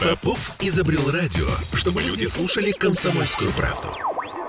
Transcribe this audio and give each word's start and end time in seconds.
Попов 0.00 0.56
изобрел 0.60 1.10
радио, 1.10 1.46
чтобы 1.74 2.02
люди 2.02 2.24
слушали 2.24 2.72
комсомольскую 2.72 3.50
правду. 3.52 3.88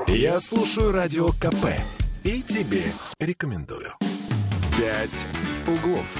Я 0.07 0.39
слушаю 0.39 0.91
радио 0.91 1.29
КП 1.33 1.67
и 2.23 2.41
тебе 2.41 2.91
рекомендую. 3.19 3.93
«Пять 4.77 5.27
углов». 5.67 6.19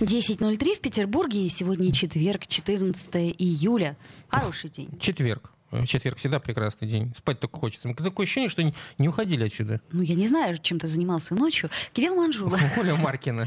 10.03 0.00 0.76
в 0.76 0.80
Петербурге, 0.80 1.46
и 1.46 1.48
сегодня 1.48 1.90
четверг, 1.92 2.46
14 2.46 3.14
июля. 3.38 3.96
Хороший 4.28 4.68
день. 4.68 4.90
Четверг. 5.00 5.55
Четверг 5.84 6.18
всегда 6.18 6.38
прекрасный 6.38 6.88
день. 6.88 7.12
Спать 7.16 7.40
только 7.40 7.58
хочется. 7.58 7.92
Такое 7.94 8.24
ощущение, 8.24 8.48
что 8.48 8.62
не, 8.62 9.08
уходили 9.08 9.44
отсюда. 9.44 9.80
Ну, 9.92 10.02
я 10.02 10.14
не 10.14 10.28
знаю, 10.28 10.58
чем 10.58 10.78
ты 10.78 10.86
занимался 10.86 11.34
ночью. 11.34 11.70
Кирилл 11.92 12.14
Манжула. 12.14 12.58
Оля 12.78 12.94
Маркина. 12.96 13.46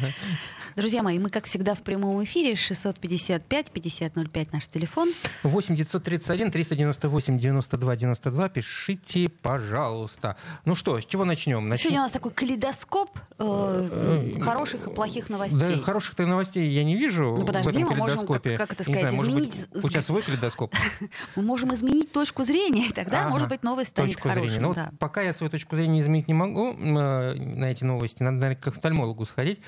Друзья 0.75 1.03
мои, 1.03 1.19
мы, 1.19 1.29
как 1.29 1.45
всегда, 1.45 1.73
в 1.73 1.81
прямом 1.81 2.23
эфире. 2.23 2.53
655-5005 2.53 4.49
наш 4.51 4.67
телефон. 4.67 5.11
8 5.43 5.75
931 5.75 6.51
398 6.51 7.39
92 7.39 7.95
92. 7.95 8.49
Пишите, 8.49 9.29
пожалуйста. 9.29 10.37
Ну 10.65 10.75
что, 10.75 10.99
с 10.99 11.05
чего 11.05 11.25
начнем? 11.25 11.67
начнем... 11.67 11.83
Сегодня 11.83 11.99
у 11.99 12.03
нас 12.03 12.11
такой 12.11 12.31
калейдоскоп 12.31 13.19
э, 13.39 14.39
хороших 14.41 14.87
и 14.87 14.89
плохих 14.91 15.29
новостей. 15.29 15.59
Да, 15.59 15.81
хороших-то 15.81 16.25
новостей 16.25 16.69
я 16.69 16.83
не 16.83 16.95
вижу 16.95 17.37
ну, 17.37 17.45
подожди, 17.45 17.71
в 17.71 17.75
этом 17.75 17.89
мы 17.89 17.95
можем, 17.95 18.27
как, 18.27 18.43
как 18.43 18.73
это 18.73 18.83
сказать, 18.83 19.09
знаю, 19.09 19.15
изменить... 19.17 19.67
Быть, 19.73 19.85
у 19.85 19.89
тебя 19.89 20.01
свой 20.01 20.21
калейдоскоп? 20.21 20.73
Мы 21.35 21.43
можем 21.43 21.73
изменить 21.73 22.11
точку 22.19 22.43
зрения, 22.43 22.87
и 22.87 22.91
тогда, 22.91 23.21
ага, 23.21 23.29
может 23.29 23.49
быть, 23.49 23.63
новость 23.63 23.91
станет 23.91 24.13
точку 24.13 24.29
хорошей. 24.29 24.49
Зрения. 24.49 24.67
Ну, 24.67 24.73
да. 24.73 24.87
вот 24.91 24.99
пока 24.99 25.21
я 25.21 25.33
свою 25.33 25.49
точку 25.49 25.75
зрения 25.75 26.01
изменить 26.01 26.27
не 26.27 26.33
могу 26.33 26.73
э, 26.73 27.33
на 27.33 27.71
эти 27.71 27.83
новости, 27.83 28.23
надо, 28.23 28.37
наверное, 28.37 28.61
к 28.61 28.67
офтальмологу 28.67 29.25
сходить. 29.25 29.61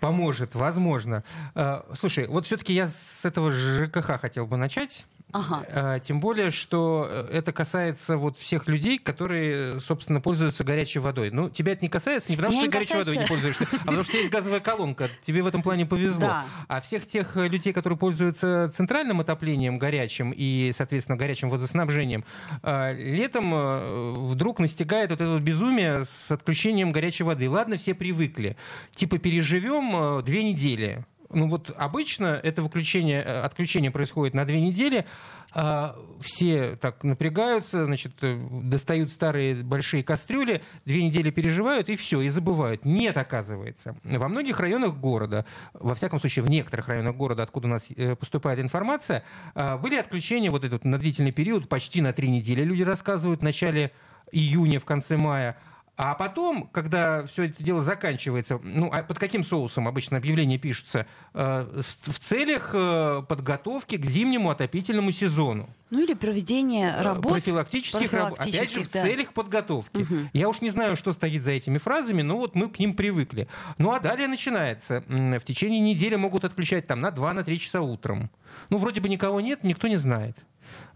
Поможет, 0.00 0.54
возможно. 0.54 1.24
Э, 1.54 1.82
слушай, 1.94 2.26
вот 2.26 2.46
все-таки 2.46 2.72
я 2.72 2.88
с 2.88 3.24
этого 3.24 3.50
ЖКХ 3.50 4.20
хотел 4.20 4.46
бы 4.46 4.56
начать. 4.56 5.06
Ага. 5.34 5.66
А, 5.68 5.98
тем 5.98 6.20
более, 6.20 6.52
что 6.52 7.26
это 7.28 7.52
касается 7.52 8.16
вот 8.16 8.38
всех 8.38 8.68
людей, 8.68 8.98
которые, 8.98 9.80
собственно, 9.80 10.20
пользуются 10.20 10.62
горячей 10.62 11.00
водой. 11.00 11.32
Ну, 11.32 11.50
тебя 11.50 11.72
это 11.72 11.82
не 11.82 11.88
касается 11.88 12.30
не 12.30 12.36
потому, 12.36 12.52
Меня 12.52 12.62
что 12.62 12.70
ты 12.70 12.78
горячей 12.78 12.98
водой 12.98 13.16
не 13.16 13.26
пользуешься, 13.26 13.66
а 13.72 13.78
потому 13.78 14.04
что 14.04 14.16
есть 14.16 14.30
газовая 14.30 14.60
колонка. 14.60 15.10
Тебе 15.26 15.42
в 15.42 15.48
этом 15.48 15.62
плане 15.62 15.86
повезло. 15.86 16.20
Да. 16.20 16.46
А 16.68 16.80
всех 16.80 17.04
тех 17.04 17.34
людей, 17.34 17.72
которые 17.72 17.98
пользуются 17.98 18.70
центральным 18.72 19.20
отоплением 19.20 19.76
горячим 19.76 20.32
и, 20.32 20.72
соответственно, 20.76 21.18
горячим 21.18 21.50
водоснабжением, 21.50 22.24
летом 22.62 23.52
э, 23.52 24.12
вдруг 24.16 24.60
настигает 24.60 25.10
вот 25.10 25.20
это 25.20 25.38
безумие 25.40 26.04
с 26.04 26.30
отключением 26.30 26.92
горячей 26.92 27.24
воды. 27.24 27.50
Ладно, 27.50 27.76
все 27.76 27.94
привыкли. 27.94 28.56
Типа 28.94 29.18
переживем 29.18 30.18
э, 30.20 30.22
две 30.22 30.44
недели 30.44 31.04
ну 31.34 31.48
вот 31.48 31.70
обычно 31.76 32.40
это 32.42 32.62
выключение, 32.62 33.22
э, 33.22 33.40
отключение 33.40 33.90
происходит 33.90 34.34
на 34.34 34.44
две 34.44 34.60
недели, 34.60 35.06
а 35.52 35.96
все 36.20 36.76
так 36.76 37.04
напрягаются, 37.04 37.84
значит, 37.84 38.12
э, 38.22 38.38
достают 38.62 39.12
старые 39.12 39.56
большие 39.56 40.02
кастрюли, 40.02 40.62
две 40.84 41.04
недели 41.04 41.30
переживают 41.30 41.88
и 41.90 41.96
все, 41.96 42.20
и 42.20 42.28
забывают. 42.28 42.84
Нет, 42.84 43.16
оказывается. 43.16 43.96
Во 44.02 44.28
многих 44.28 44.58
районах 44.60 44.96
города, 44.96 45.44
во 45.72 45.94
всяком 45.94 46.18
случае 46.18 46.44
в 46.44 46.50
некоторых 46.50 46.88
районах 46.88 47.16
города, 47.16 47.42
откуда 47.42 47.68
у 47.68 47.70
нас 47.70 47.86
э, 47.94 48.16
поступает 48.16 48.58
информация, 48.58 49.22
были 49.54 49.96
отключения 49.96 50.50
вот 50.50 50.64
этот 50.64 50.84
на 50.84 50.98
длительный 50.98 51.32
период, 51.32 51.68
почти 51.68 52.00
на 52.00 52.12
три 52.12 52.28
недели, 52.28 52.62
люди 52.62 52.82
рассказывают, 52.82 53.40
в 53.40 53.44
начале 53.44 53.92
июня, 54.32 54.80
в 54.80 54.84
конце 54.84 55.16
мая, 55.16 55.56
а 55.96 56.14
потом, 56.16 56.68
когда 56.72 57.24
все 57.24 57.44
это 57.44 57.62
дело 57.62 57.80
заканчивается, 57.80 58.58
ну, 58.64 58.90
а 58.92 59.04
под 59.04 59.18
каким 59.20 59.44
соусом 59.44 59.86
обычно 59.86 60.16
объявления 60.16 60.58
пишутся? 60.58 61.06
Э, 61.34 61.66
в 61.82 62.18
целях 62.18 62.70
э, 62.72 63.22
подготовки 63.28 63.96
к 63.96 64.04
зимнему 64.04 64.50
отопительному 64.50 65.12
сезону. 65.12 65.68
Ну 65.90 66.02
или 66.02 66.14
проведение 66.14 66.96
э, 66.96 67.02
работ. 67.02 67.34
Профилактических, 67.34 68.12
работ. 68.12 68.40
Опять 68.40 68.72
же, 68.72 68.82
в 68.82 68.90
да. 68.90 69.02
целях 69.02 69.32
подготовки. 69.32 69.98
Угу. 69.98 70.16
Я 70.32 70.48
уж 70.48 70.60
не 70.62 70.70
знаю, 70.70 70.96
что 70.96 71.12
стоит 71.12 71.44
за 71.44 71.52
этими 71.52 71.78
фразами, 71.78 72.22
но 72.22 72.38
вот 72.38 72.56
мы 72.56 72.68
к 72.68 72.80
ним 72.80 72.94
привыкли. 72.94 73.46
Ну 73.78 73.92
а 73.92 74.00
далее 74.00 74.26
начинается. 74.26 75.04
В 75.06 75.44
течение 75.44 75.78
недели 75.78 76.16
могут 76.16 76.44
отключать 76.44 76.88
там 76.88 77.00
на 77.00 77.10
2-3 77.10 77.56
часа 77.58 77.82
утром. 77.82 78.30
Ну, 78.68 78.78
вроде 78.78 79.00
бы 79.00 79.08
никого 79.08 79.40
нет, 79.40 79.62
никто 79.62 79.86
не 79.86 79.96
знает. 79.96 80.36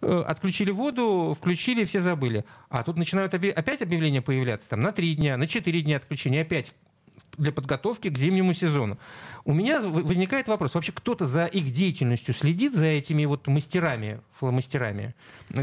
Э, 0.01 0.23
отключили 0.27 0.71
воду, 0.71 1.35
включили, 1.37 1.85
все 1.85 2.01
забыли. 2.01 2.45
А 2.69 2.83
тут 2.85 2.99
начинают 2.99 3.35
опять 3.35 3.83
объявления 3.83 4.23
появляться, 4.23 4.69
там, 4.69 4.81
на 4.81 4.93
три 4.93 5.15
дня, 5.15 5.37
на 5.37 5.49
четыре 5.49 5.83
дня 5.83 5.97
отключения, 5.97 6.43
опять 6.43 6.73
для 7.37 7.53
подготовки 7.53 8.09
к 8.09 8.17
зимнему 8.17 8.53
сезону. 8.55 8.99
У 9.45 9.53
меня 9.53 9.81
возникает 9.81 10.49
вопрос, 10.49 10.75
вообще 10.75 10.93
кто-то 10.93 11.27
за 11.27 11.47
их 11.47 11.71
деятельностью 11.73 12.35
следит, 12.35 12.75
за 12.75 12.87
этими 12.87 13.25
вот 13.25 13.47
мастерами, 13.49 14.21
фломастерами, 14.39 15.15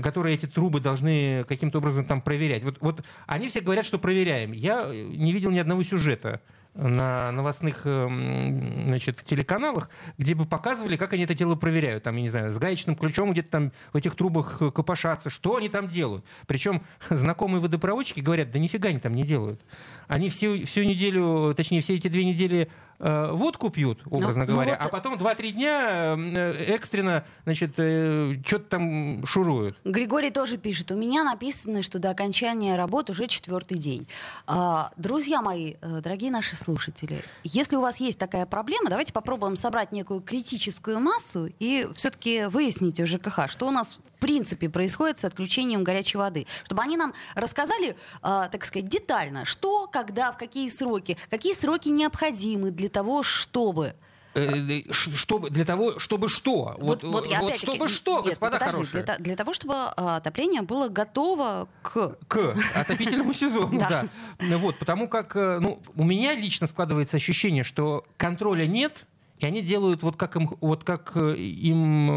которые 0.03 0.35
эти 0.35 0.47
трубы 0.47 0.79
должны 0.79 1.45
каким-то 1.47 1.79
образом 1.79 2.05
там 2.05 2.21
проверять? 2.21 2.63
Вот, 2.63 2.77
вот 2.81 3.05
они 3.25 3.47
все 3.47 3.61
говорят, 3.61 3.85
что 3.85 3.99
проверяем. 3.99 4.51
Я 4.51 4.85
не 4.85 5.31
видел 5.31 5.51
ни 5.51 5.59
одного 5.59 5.83
сюжета 5.83 6.41
на 6.75 7.31
новостных 7.31 7.85
эм, 7.85 8.87
значит, 8.87 9.23
телеканалах, 9.23 9.89
где 10.17 10.35
бы 10.35 10.45
показывали, 10.45 10.97
как 10.97 11.13
они 11.13 11.23
это 11.23 11.33
дело 11.33 11.55
проверяют. 11.55 12.03
Там, 12.03 12.15
я 12.17 12.21
не 12.21 12.29
знаю, 12.29 12.51
с 12.51 12.57
гаечным 12.57 12.95
ключом 12.95 13.31
где-то 13.31 13.49
там 13.49 13.71
в 13.93 13.97
этих 13.97 14.15
трубах 14.15 14.59
копошатся, 14.73 15.29
что 15.29 15.55
они 15.55 15.69
там 15.69 15.87
делают. 15.87 16.25
Причем 16.47 16.83
знакомые 17.09 17.61
водопроводчики 17.61 18.19
говорят, 18.19 18.51
да 18.51 18.59
нифига 18.59 18.89
они 18.89 18.99
там 18.99 19.15
не 19.15 19.23
делают. 19.23 19.61
Они 20.07 20.29
всю, 20.29 20.65
всю 20.65 20.83
неделю, 20.83 21.53
точнее, 21.55 21.81
все 21.81 21.95
эти 21.95 22.07
две 22.09 22.25
недели 22.25 22.69
Э, 22.69 22.84
водку 22.99 23.69
пьют, 23.69 23.99
ну, 24.05 24.17
образно 24.17 24.45
ну, 24.45 24.53
говоря, 24.53 24.73
ну 24.73 24.77
вот... 24.77 24.87
а 24.87 24.89
потом 24.89 25.15
2-3 25.15 25.51
дня 25.51 26.15
э, 26.17 26.75
экстренно, 26.75 27.25
значит, 27.43 27.73
э, 27.77 28.35
что-то 28.45 28.65
там 28.65 29.25
шуруют. 29.25 29.77
Григорий 29.83 30.31
тоже 30.31 30.57
пишет, 30.57 30.91
у 30.91 30.95
меня 30.95 31.23
написано, 31.23 31.83
что 31.83 31.99
до 31.99 32.09
окончания 32.09 32.75
работы 32.75 33.11
уже 33.11 33.27
четвертый 33.27 33.77
день. 33.77 34.07
А, 34.47 34.91
друзья 34.97 35.41
мои, 35.41 35.75
дорогие 35.81 36.31
наши 36.31 36.55
слушатели, 36.55 37.23
если 37.43 37.75
у 37.75 37.81
вас 37.81 37.97
есть 37.97 38.17
такая 38.17 38.45
проблема, 38.45 38.89
давайте 38.89 39.13
попробуем 39.13 39.55
собрать 39.55 39.91
некую 39.91 40.21
критическую 40.21 40.99
массу 40.99 41.49
и 41.59 41.87
все-таки 41.95 42.45
выяснить 42.45 42.99
у 42.99 43.05
ЖКХ, 43.05 43.49
что 43.49 43.67
у 43.67 43.71
нас 43.71 43.99
в 44.15 44.19
принципе 44.19 44.69
происходит 44.69 45.19
с 45.19 45.25
отключением 45.25 45.83
горячей 45.83 46.17
воды, 46.17 46.47
чтобы 46.63 46.81
они 46.81 46.97
нам 46.97 47.13
рассказали, 47.35 47.95
так 48.21 48.63
сказать, 48.65 48.87
детально, 48.87 49.45
что, 49.45 49.87
когда, 49.87 50.31
в 50.31 50.37
какие 50.37 50.69
сроки, 50.69 51.17
какие 51.29 51.53
сроки 51.53 51.89
необходимы 51.89 52.71
для 52.71 52.89
того, 52.89 53.23
чтобы 53.23 53.95
э, 54.33 54.81
э, 54.89 54.91
чтобы 54.91 55.49
для 55.49 55.65
того, 55.65 55.99
чтобы 55.99 56.29
что? 56.29 56.75
Вот, 56.77 57.03
вот, 57.03 57.03
вот, 57.03 57.27
я 57.27 57.39
вот 57.39 57.55
чтобы 57.55 57.87
что, 57.87 58.17
нет, 58.17 58.25
господа 58.25 58.57
подожди, 58.57 58.75
хорошие? 58.75 59.03
Для, 59.03 59.17
для 59.17 59.35
того, 59.35 59.53
чтобы 59.53 59.73
а, 59.75 60.17
отопление 60.17 60.61
было 60.61 60.87
готово 60.87 61.67
к... 61.81 62.17
К 62.27 62.55
отопительному 62.75 63.33
сезону, 63.41 63.79
да. 63.79 64.07
Вот, 64.39 64.77
потому 64.77 65.07
как, 65.07 65.35
э, 65.35 65.59
ну, 65.59 65.81
у 65.95 66.03
меня 66.03 66.35
лично 66.35 66.67
складывается 66.67 67.17
ощущение, 67.17 67.63
что 67.63 68.05
контроля 68.17 68.65
нет, 68.65 69.05
и 69.39 69.45
они 69.45 69.61
делают 69.61 70.03
вот 70.03 70.15
как 70.15 70.35
им, 70.35 70.49
вот 70.61 70.83
как 70.83 71.15
им, 71.17 72.07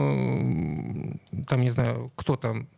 там, 1.49 1.61
не 1.61 1.71
знаю, 1.71 2.13
кто 2.15 2.37
там, 2.37 2.69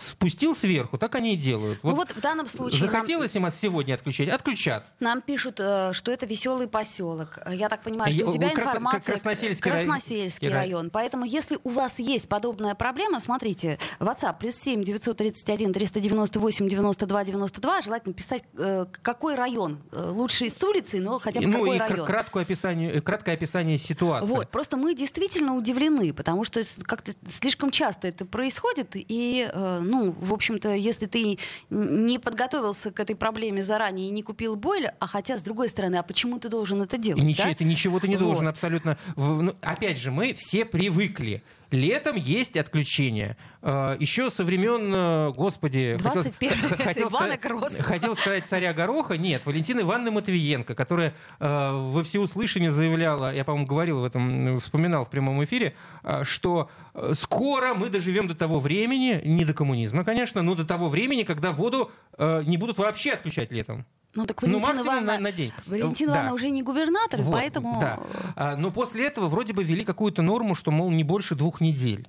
спустил 0.00 0.56
сверху, 0.56 0.98
так 0.98 1.14
они 1.14 1.34
и 1.34 1.36
делают. 1.36 1.80
Вот, 1.82 1.90
ну 1.90 1.96
вот 1.96 2.12
в 2.12 2.20
данном 2.20 2.48
случае... 2.48 2.80
Захотелось 2.80 3.34
нам... 3.34 3.46
им 3.46 3.52
сегодня 3.52 3.94
отключать, 3.94 4.28
отключат. 4.28 4.86
Нам 5.00 5.20
пишут, 5.20 5.60
э, 5.60 5.92
что 5.92 6.12
это 6.12 6.26
веселый 6.26 6.68
поселок. 6.68 7.38
Я 7.50 7.68
так 7.68 7.82
понимаю, 7.82 8.12
что 8.12 8.28
у 8.28 8.32
тебя 8.32 8.50
Крас... 8.50 8.68
информация... 8.68 9.14
Красносельский, 9.14 9.70
Красносельский 9.70 10.48
район. 10.48 10.60
район. 10.60 10.90
Поэтому 10.90 11.24
если 11.24 11.58
у 11.64 11.70
вас 11.70 11.98
есть 11.98 12.28
подобная 12.28 12.74
проблема, 12.74 13.20
смотрите, 13.20 13.78
WhatsApp 13.98 14.38
плюс 14.38 14.56
7 14.56 14.82
931 14.84 15.72
398 15.72 16.68
92 16.68 17.24
92, 17.24 17.82
желательно 17.82 18.14
писать, 18.14 18.44
э, 18.56 18.86
какой 19.02 19.34
район. 19.34 19.82
Э, 19.92 20.10
лучше 20.10 20.48
с 20.48 20.62
улицы, 20.62 21.00
но 21.00 21.18
хотя 21.18 21.40
бы 21.40 21.46
ну, 21.46 21.52
какой 21.52 21.76
и 21.76 21.78
район. 21.78 22.06
Краткое 22.06 22.42
описание, 22.42 23.00
краткое 23.00 23.32
описание 23.32 23.78
ситуации. 23.78 24.26
Вот, 24.26 24.48
просто 24.50 24.76
мы 24.76 24.94
действительно 24.94 25.54
удивлены, 25.54 26.12
потому 26.12 26.44
что 26.44 26.62
как-то 26.84 27.12
слишком 27.28 27.70
часто 27.70 28.08
это 28.08 28.24
происходит, 28.24 28.90
и 28.94 29.50
ну, 29.90 30.14
в 30.20 30.32
общем-то, 30.32 30.74
если 30.74 31.06
ты 31.06 31.38
не 31.68 32.18
подготовился 32.18 32.92
к 32.92 33.00
этой 33.00 33.16
проблеме 33.16 33.62
заранее 33.62 34.08
и 34.08 34.10
не 34.10 34.22
купил 34.22 34.56
бойлер, 34.56 34.94
а 35.00 35.06
хотя, 35.06 35.36
с 35.36 35.42
другой 35.42 35.68
стороны, 35.68 35.96
а 35.96 36.02
почему 36.02 36.38
ты 36.38 36.48
должен 36.48 36.80
это 36.80 36.96
делать? 36.96 37.22
И 37.22 37.26
ничего, 37.26 37.48
да? 37.48 37.54
ты 37.54 37.64
ничего 37.64 38.00
ты 38.00 38.08
не 38.08 38.16
должен 38.16 38.44
вот. 38.44 38.50
абсолютно. 38.50 38.96
Ну, 39.16 39.54
опять 39.60 39.98
же, 39.98 40.10
мы 40.10 40.34
все 40.34 40.64
привыкли 40.64 41.42
Летом 41.70 42.16
есть 42.16 42.56
отключения. 42.56 43.36
А, 43.62 43.96
Еще 43.98 44.30
со 44.30 44.44
времен, 44.44 44.92
э, 44.94 45.30
господи... 45.36 45.96
21 45.98 46.56
хотел, 46.78 47.08
Ивана 47.08 47.36
сказать, 47.36 47.80
хотел 47.80 48.16
сказать 48.16 48.46
царя 48.46 48.72
Гороха. 48.72 49.16
Нет, 49.16 49.46
Валентина 49.46 49.80
Ивановна 49.80 50.10
Матвиенко, 50.10 50.74
которая 50.74 51.14
э, 51.38 51.70
во 51.72 52.02
всеуслышание 52.02 52.70
заявляла, 52.70 53.34
я, 53.34 53.44
по-моему, 53.44 53.66
говорил 53.66 54.00
в 54.00 54.04
этом, 54.04 54.58
вспоминал 54.58 55.04
в 55.04 55.10
прямом 55.10 55.42
эфире, 55.44 55.74
э, 56.02 56.24
что 56.24 56.70
скоро 57.12 57.74
мы 57.74 57.88
доживем 57.88 58.26
до 58.26 58.34
того 58.34 58.58
времени, 58.58 59.20
не 59.24 59.44
до 59.44 59.54
коммунизма, 59.54 60.04
конечно, 60.04 60.42
но 60.42 60.54
до 60.54 60.64
того 60.64 60.88
времени, 60.88 61.22
когда 61.22 61.52
воду 61.52 61.90
не 62.18 62.56
будут 62.56 62.78
вообще 62.78 63.12
отключать 63.12 63.52
летом. 63.52 63.86
Ну 64.14 64.26
так 64.26 64.42
ну, 64.42 64.58
Валентина 64.58 64.74
ну, 64.74 64.84
Ивановна, 64.84 65.12
на, 65.12 65.18
на 65.20 65.32
день. 65.32 65.52
Валентина 65.66 66.14
да. 66.14 66.32
уже 66.32 66.50
не 66.50 66.62
губернатор, 66.62 67.22
вот, 67.22 67.32
поэтому... 67.32 67.80
Да. 67.80 68.00
А, 68.34 68.56
но 68.56 68.70
после 68.70 69.06
этого 69.06 69.28
вроде 69.28 69.52
бы 69.52 69.62
ввели 69.62 69.84
какую-то 69.84 70.22
норму, 70.22 70.54
что, 70.54 70.70
мол, 70.70 70.90
не 70.90 71.04
больше 71.04 71.36
двух 71.36 71.60
недель. 71.60 72.08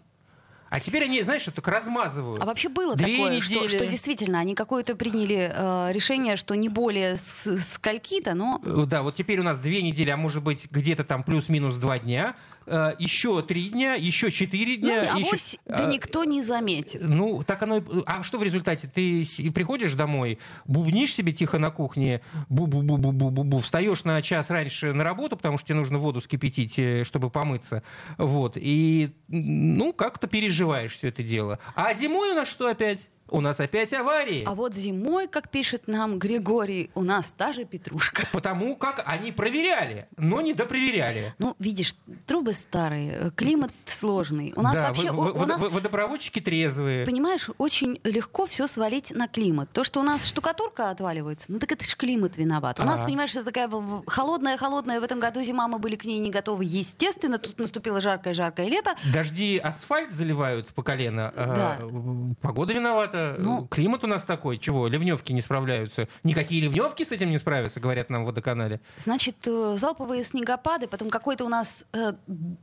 А 0.72 0.80
теперь 0.80 1.04
они, 1.04 1.22
знаешь, 1.22 1.44
так 1.44 1.68
размазывают. 1.68 2.42
А 2.42 2.46
вообще 2.46 2.70
было 2.70 2.96
Две 2.96 3.18
такое, 3.18 3.36
недели. 3.36 3.68
что, 3.68 3.68
что 3.68 3.86
действительно 3.86 4.40
они 4.40 4.56
какое-то 4.56 4.96
приняли 4.96 5.52
э, 5.54 5.92
решение, 5.92 6.38
что 6.38 6.56
не 6.56 6.70
более 6.70 7.18
скольки-то, 7.18 8.36
но... 8.36 8.62
Э, 8.64 8.86
да, 8.88 9.02
вот 9.04 9.16
теперь 9.16 9.42
у 9.42 9.44
нас 9.44 9.60
две 9.60 9.82
недели, 9.82 10.10
а 10.12 10.16
может 10.16 10.42
быть 10.42 10.72
где-то 10.72 11.04
там 11.04 11.24
плюс-минус 11.24 11.76
два 11.76 12.00
дня. 12.00 12.36
Э, 12.66 12.94
еще 13.00 13.42
три 13.42 13.70
дня, 13.70 13.96
еще 13.96 14.32
четыре 14.32 14.78
дня. 14.78 15.10
Ну, 15.14 15.20
еще... 15.20 15.28
Авось, 15.30 15.60
да 15.66 15.86
никто 15.86 16.24
не 16.24 16.44
заметит. 16.44 17.02
Ну, 17.02 17.44
так 17.44 17.64
оно... 17.64 17.84
А 18.06 18.24
что 18.24 18.38
в 18.38 18.44
результате? 18.44 18.88
Ты 18.88 19.26
приходишь 19.52 19.94
домой, 19.94 20.40
бубнишь 20.66 21.14
себе 21.14 21.34
тихо 21.34 21.58
на 21.60 21.72
кухне, 21.72 22.22
бу-бу-бу-бу-бу-бу, 22.50 23.60
встаешь 23.60 24.04
на 24.04 24.22
час 24.22 24.50
раньше 24.50 24.94
на 24.94 25.04
работу, 25.04 25.38
потому 25.38 25.58
что 25.58 25.68
тебе 25.68 25.78
нужно 25.78 25.98
воду 25.98 26.22
скипятить, 26.22 26.78
э, 26.78 27.04
чтобы 27.04 27.30
помыться. 27.30 27.84
Вот. 28.18 28.58
И, 28.58 29.12
ну, 29.28 29.94
как-то 29.94 30.28
переживаешь 30.28 30.98
все 30.98 31.10
это 31.10 31.24
дело. 31.24 31.60
А 31.76 31.94
зимой 31.94 32.32
у 32.32 32.36
нас 32.36 32.48
что 32.48 32.68
опять? 32.68 33.10
У 33.32 33.42
нас 33.42 33.60
опять 33.60 33.94
аварии. 33.94 34.44
А 34.46 34.54
вот 34.54 34.74
зимой, 34.76 35.28
как 35.28 35.50
пишет 35.50 35.88
нам 35.88 36.20
Григорий, 36.20 36.92
у 36.94 37.04
нас 37.04 37.34
та 37.36 37.54
же 37.54 37.66
петрушка. 37.66 38.28
Потому 38.32 38.76
как 38.76 39.04
они 39.06 39.32
проверяли, 39.32 40.08
но 40.18 40.42
не 40.42 40.54
допроверяли. 40.54 41.34
Ну, 41.40 41.56
видишь, 41.58 41.96
трубы 42.28 42.54
старые, 42.54 43.32
климат 43.36 43.72
сложный. 43.86 44.54
У 44.56 44.62
нас 44.62 44.76
да, 44.76 44.88
вообще... 44.90 45.12
В, 45.12 45.20
у 45.20 45.46
нас, 45.46 45.62
водопроводчики 45.62 46.40
трезвые. 46.42 47.06
Понимаешь, 47.06 47.50
очень 47.58 48.00
легко 48.04 48.46
все 48.46 48.68
свалить 48.68 49.12
на 49.12 49.28
климат. 49.28 49.72
То, 49.72 49.84
что 49.84 50.02
у 50.02 50.04
нас 50.04 50.26
штукатурка 50.26 50.90
отваливается, 50.90 51.52
ну 51.52 51.60
так 51.60 51.72
это 51.72 51.86
же 51.86 51.96
климат 51.96 52.38
виноват. 52.38 52.80
У 52.80 52.84
А-а-а. 52.84 52.92
нас, 52.92 53.02
понимаешь, 53.02 53.34
это 53.36 53.46
такая 53.46 53.70
холодная-холодная, 54.08 55.00
в 55.00 55.04
этом 55.04 55.20
году 55.20 55.42
зима, 55.42 55.68
мы 55.68 55.80
были 55.80 55.96
к 55.96 56.04
ней 56.04 56.20
не 56.20 56.30
готовы. 56.30 56.66
Естественно, 56.66 57.38
тут 57.38 57.58
наступило 57.60 58.02
жаркое-жаркое 58.02 58.68
лето. 58.68 58.96
Дожди 59.14 59.58
асфальт 59.58 60.12
заливают 60.12 60.68
по 60.74 60.84
колено. 60.84 61.32
А 61.36 61.46
да. 61.56 61.78
А, 61.82 62.34
погода 62.42 62.74
виновата 62.74 63.21
ну, 63.38 63.68
климат 63.68 64.04
у 64.04 64.08
нас 64.08 64.24
такой. 64.24 64.58
Чего? 64.58 64.88
Ливневки 64.88 65.34
не 65.34 65.42
справляются. 65.42 66.08
Никакие 66.24 66.62
ливневки 66.62 67.04
с 67.04 67.12
этим 67.12 67.30
не 67.30 67.38
справятся, 67.38 67.80
говорят 67.80 68.10
нам 68.10 68.24
в 68.24 68.28
водоканале. 68.28 68.80
Значит, 68.98 69.36
э, 69.48 69.76
залповые 69.78 70.24
снегопады, 70.24 70.88
потом 70.88 71.10
какой-то 71.10 71.46
у 71.46 71.50
нас 71.50 71.86
э, 71.94 72.14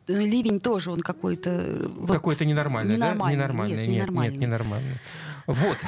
ливень 0.07 0.61
тоже, 0.61 0.91
он 0.91 1.01
какой-то... 1.01 1.89
Вот, 1.97 2.13
какой-то 2.13 2.45
ненормальный, 2.45 2.97
ненормальный, 2.97 3.37
да? 3.37 3.43
Ненормальный. 3.43 3.77
Нет, 3.77 3.89
нет, 3.89 3.97
ненормальный. 3.97 4.33
Нет, 4.33 4.41
ненормальный. 4.41 4.95
Вот. 5.49 5.79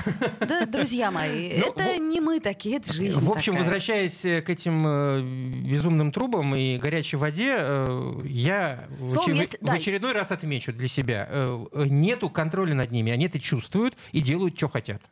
Да, 0.41 0.65
друзья 0.65 1.11
мои, 1.11 1.59
ну, 1.59 1.67
это 1.67 1.99
не 1.99 2.19
мы 2.21 2.41
такие, 2.41 2.79
это 2.79 2.95
жизнь 2.95 3.21
В 3.21 3.31
общем, 3.31 3.53
такая. 3.53 3.65
возвращаясь 3.65 4.23
к 4.23 4.49
этим 4.49 4.87
э, 4.87 5.21
безумным 5.67 6.13
трубам 6.13 6.57
и 6.57 6.79
горячей 6.79 7.19
воде, 7.19 7.57
э, 7.59 8.13
я 8.25 8.89
Словом, 9.07 9.33
в, 9.33 9.35
если, 9.35 9.59
в 9.61 9.71
очередной 9.71 10.13
раз 10.13 10.33
отмечу 10.33 10.73
для 10.73 10.89
себя, 10.89 11.29
э, 11.31 11.67
нету 11.91 12.31
контроля 12.31 12.75
над 12.75 12.91
ними, 12.91 13.13
они 13.13 13.27
это 13.27 13.39
чувствуют 13.39 13.99
и 14.13 14.23
делают, 14.23 14.57
что 14.57 14.69
хотят. 14.69 15.03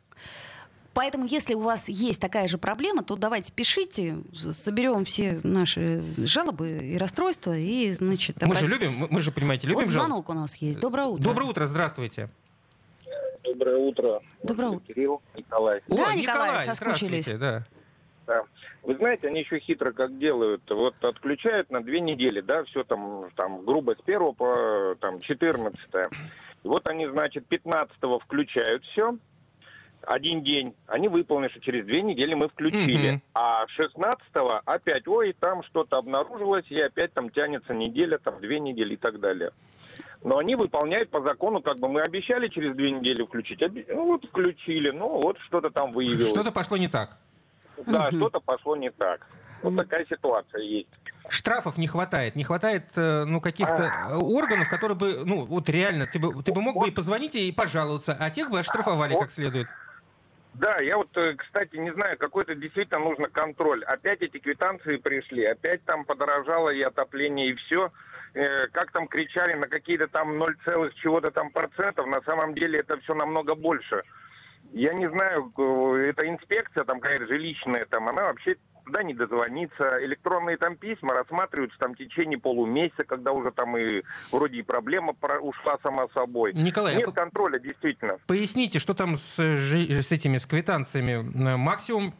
Поэтому, 0.95 1.27
если 1.27 1.53
у 1.53 1.61
вас 1.61 1.87
есть 1.87 2.19
такая 2.19 2.47
же 2.47 2.57
проблема, 2.57 3.03
то 3.03 3.15
давайте 3.15 3.53
пишите, 3.53 4.17
соберем 4.51 5.05
все 5.05 5.39
наши 5.43 6.03
жалобы 6.17 6.71
и 6.81 6.97
расстройства 6.97 7.55
и, 7.55 7.93
значит, 7.93 8.41
Мы 8.41 8.55
же 8.55 8.67
любим, 8.67 9.07
мы 9.11 9.19
же, 9.19 9.31
понимаете, 9.31 9.67
любим 9.67 9.81
Вот 9.81 9.89
звонок 9.89 10.25
жалоб. 10.25 10.29
у 10.31 10.33
нас 10.33 10.55
есть. 10.55 10.79
Доброе 10.79 11.05
утро. 11.05 11.21
Доброе 11.23 11.49
утро, 11.51 11.67
здравствуйте. 11.67 12.31
Доброе 13.43 13.77
утро. 13.77 14.21
Доброе 14.43 14.69
утро. 14.69 14.93
Кирилл, 14.93 15.21
Николай. 15.35 15.79
О, 15.89 15.95
да, 15.95 16.13
Николай, 16.13 16.65
соскучились. 16.65 17.27
Да. 17.27 17.65
да. 18.27 18.43
Вы 18.83 18.95
знаете, 18.95 19.27
они 19.27 19.41
еще 19.41 19.59
хитро 19.59 19.91
как 19.91 20.17
делают. 20.17 20.61
Вот 20.69 20.95
отключают 21.01 21.69
на 21.69 21.81
две 21.81 21.99
недели, 21.99 22.41
да, 22.41 22.63
все 22.65 22.83
там, 22.83 23.29
там 23.35 23.65
грубо 23.65 23.95
с 23.99 24.01
первого 24.03 24.31
по 24.31 24.95
там, 24.99 25.19
14 25.19 25.79
И 26.63 26.67
вот 26.67 26.87
они, 26.89 27.07
значит, 27.07 27.45
15 27.47 27.95
включают 28.23 28.83
все, 28.85 29.17
один 30.03 30.43
день, 30.43 30.73
они 30.87 31.07
выполнили, 31.07 31.49
что 31.49 31.59
через 31.59 31.85
две 31.85 32.01
недели 32.01 32.33
мы 32.33 32.47
включили. 32.47 33.15
Mm-hmm. 33.15 33.21
А 33.33 33.65
16-го 33.77 34.61
опять, 34.65 35.07
ой, 35.07 35.35
там 35.39 35.63
что-то 35.63 35.97
обнаружилось, 35.97 36.65
и 36.69 36.79
опять 36.79 37.13
там 37.13 37.29
тянется 37.29 37.73
неделя, 37.73 38.17
там 38.17 38.39
две 38.39 38.59
недели 38.59 38.93
и 38.93 38.97
так 38.97 39.19
далее 39.19 39.51
но 40.23 40.37
они 40.37 40.55
выполняют 40.55 41.09
по 41.09 41.21
закону, 41.21 41.61
как 41.61 41.79
бы 41.79 41.87
мы 41.87 42.01
обещали 42.01 42.47
через 42.49 42.75
две 42.75 42.91
недели 42.91 43.23
включить, 43.23 43.61
ну 43.87 44.05
вот 44.05 44.25
включили, 44.25 44.91
ну 44.91 45.21
вот 45.21 45.37
что-то 45.47 45.69
там 45.69 45.93
выявилось. 45.93 46.29
Что-то 46.29 46.51
пошло 46.51 46.77
не 46.77 46.87
так. 46.87 47.17
Да, 47.85 48.07
угу. 48.07 48.17
что-то 48.17 48.39
пошло 48.39 48.75
не 48.75 48.91
так. 48.91 49.25
Вот 49.61 49.75
такая 49.75 50.05
ситуация 50.05 50.61
есть. 50.61 50.89
Штрафов 51.29 51.77
не 51.77 51.87
хватает, 51.87 52.35
не 52.35 52.43
хватает 52.43 52.85
э, 52.95 53.25
ну 53.25 53.39
каких-то 53.39 53.91
а. 53.93 54.17
органов, 54.17 54.69
которые 54.69 54.97
бы, 54.97 55.23
ну 55.25 55.45
вот 55.45 55.69
реально, 55.69 56.07
ты 56.07 56.19
бы, 56.19 56.41
ты 56.43 56.51
бы 56.51 56.61
мог 56.61 56.77
бы 56.77 56.87
и 56.87 56.91
позвонить 56.91 57.35
и 57.35 57.51
пожаловаться, 57.51 58.17
а 58.19 58.29
тех 58.29 58.49
бы 58.49 58.59
оштрафовали 58.59 59.13
как 59.17 59.31
следует. 59.31 59.67
Да, 60.55 60.77
я 60.81 60.97
вот, 60.97 61.15
э, 61.15 61.35
кстати, 61.35 61.75
не 61.77 61.93
знаю, 61.93 62.17
какой-то 62.17 62.55
действительно 62.55 62.99
нужно 62.99 63.29
контроль. 63.29 63.83
Опять 63.85 64.21
эти 64.21 64.39
квитанции 64.39 64.97
пришли, 64.97 65.45
опять 65.45 65.83
там 65.85 66.03
подорожало 66.03 66.69
и 66.69 66.81
отопление, 66.81 67.51
и 67.51 67.53
все. 67.53 67.91
Э, 68.33 68.67
как 68.71 68.91
там 68.91 69.07
кричали 69.07 69.53
на 69.55 69.67
какие-то 69.67 70.07
там 70.07 70.37
0, 70.37 70.55
чего-то 71.01 71.31
там 71.31 71.49
процентов, 71.49 72.05
на 72.05 72.21
самом 72.21 72.53
деле 72.53 72.79
это 72.79 72.99
все 73.01 73.15
намного 73.15 73.55
больше. 73.55 74.03
Я 74.71 74.93
не 74.93 75.09
знаю, 75.09 75.51
э, 75.57 76.09
эта 76.09 76.29
инспекция 76.29 76.83
там 76.83 76.99
какая-то 76.99 77.25
жилищная, 77.27 77.85
там, 77.85 78.07
она 78.07 78.23
вообще 78.25 78.55
туда 78.85 79.01
не 79.01 79.15
дозвонится. 79.15 80.03
Электронные 80.03 80.57
там 80.57 80.75
письма 80.75 81.15
рассматриваются 81.15 81.77
там 81.79 81.93
в 81.93 81.97
течение 81.97 82.39
полумесяца, 82.39 83.03
когда 83.03 83.31
уже 83.31 83.51
там 83.51 83.75
и 83.77 84.03
вроде 84.31 84.57
и 84.57 84.61
проблема 84.61 85.15
ушла 85.41 85.77
сама 85.83 86.07
собой. 86.13 86.53
Николай, 86.53 86.95
Нет 86.97 87.07
а 87.07 87.11
контроля, 87.11 87.59
действительно. 87.59 88.17
Поясните, 88.27 88.77
что 88.79 88.93
там 88.93 89.15
с, 89.15 89.39
с 89.39 90.11
этими 90.11 90.37
с 90.37 90.45
квитанциями? 90.45 91.55
Максимум 91.55 92.13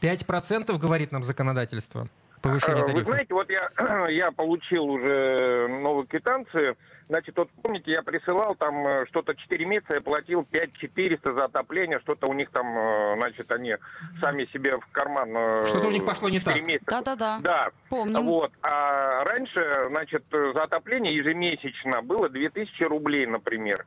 5% 0.00 0.76
говорит 0.78 1.12
нам 1.12 1.22
законодательство 1.22 2.08
повышение 2.44 2.84
тарифа? 2.84 2.98
Вы 2.98 3.04
знаете, 3.04 3.34
вот 3.34 3.50
я, 3.50 4.08
я 4.10 4.30
получил 4.30 4.84
уже 4.84 5.66
новые 5.68 6.06
квитанции. 6.06 6.76
Значит, 7.06 7.36
вот 7.36 7.50
помните, 7.62 7.90
я 7.90 8.02
присылал 8.02 8.54
там 8.54 8.86
э, 8.86 9.06
что-то 9.08 9.34
4 9.34 9.66
месяца, 9.66 9.94
я 9.94 10.00
платил 10.00 10.44
5400 10.44 11.34
за 11.34 11.44
отопление, 11.44 12.00
что-то 12.00 12.28
у 12.28 12.32
них 12.32 12.50
там, 12.50 12.66
э, 12.78 13.16
значит, 13.18 13.50
они 13.52 13.74
сами 14.22 14.46
себе 14.52 14.78
в 14.78 14.86
карман... 14.90 15.28
Э, 15.36 15.66
что-то 15.66 15.88
у 15.88 15.90
них 15.90 16.04
пошло 16.04 16.30
не 16.30 16.40
так. 16.40 16.56
Да-да-да. 16.86 17.40
Да. 17.42 17.68
Помним. 17.90 18.24
Вот. 18.24 18.52
А 18.62 19.22
раньше, 19.24 19.88
значит, 19.90 20.24
за 20.30 20.62
отопление 20.62 21.14
ежемесячно 21.14 22.00
было 22.00 22.30
2000 22.30 22.82
рублей, 22.84 23.26
например. 23.26 23.84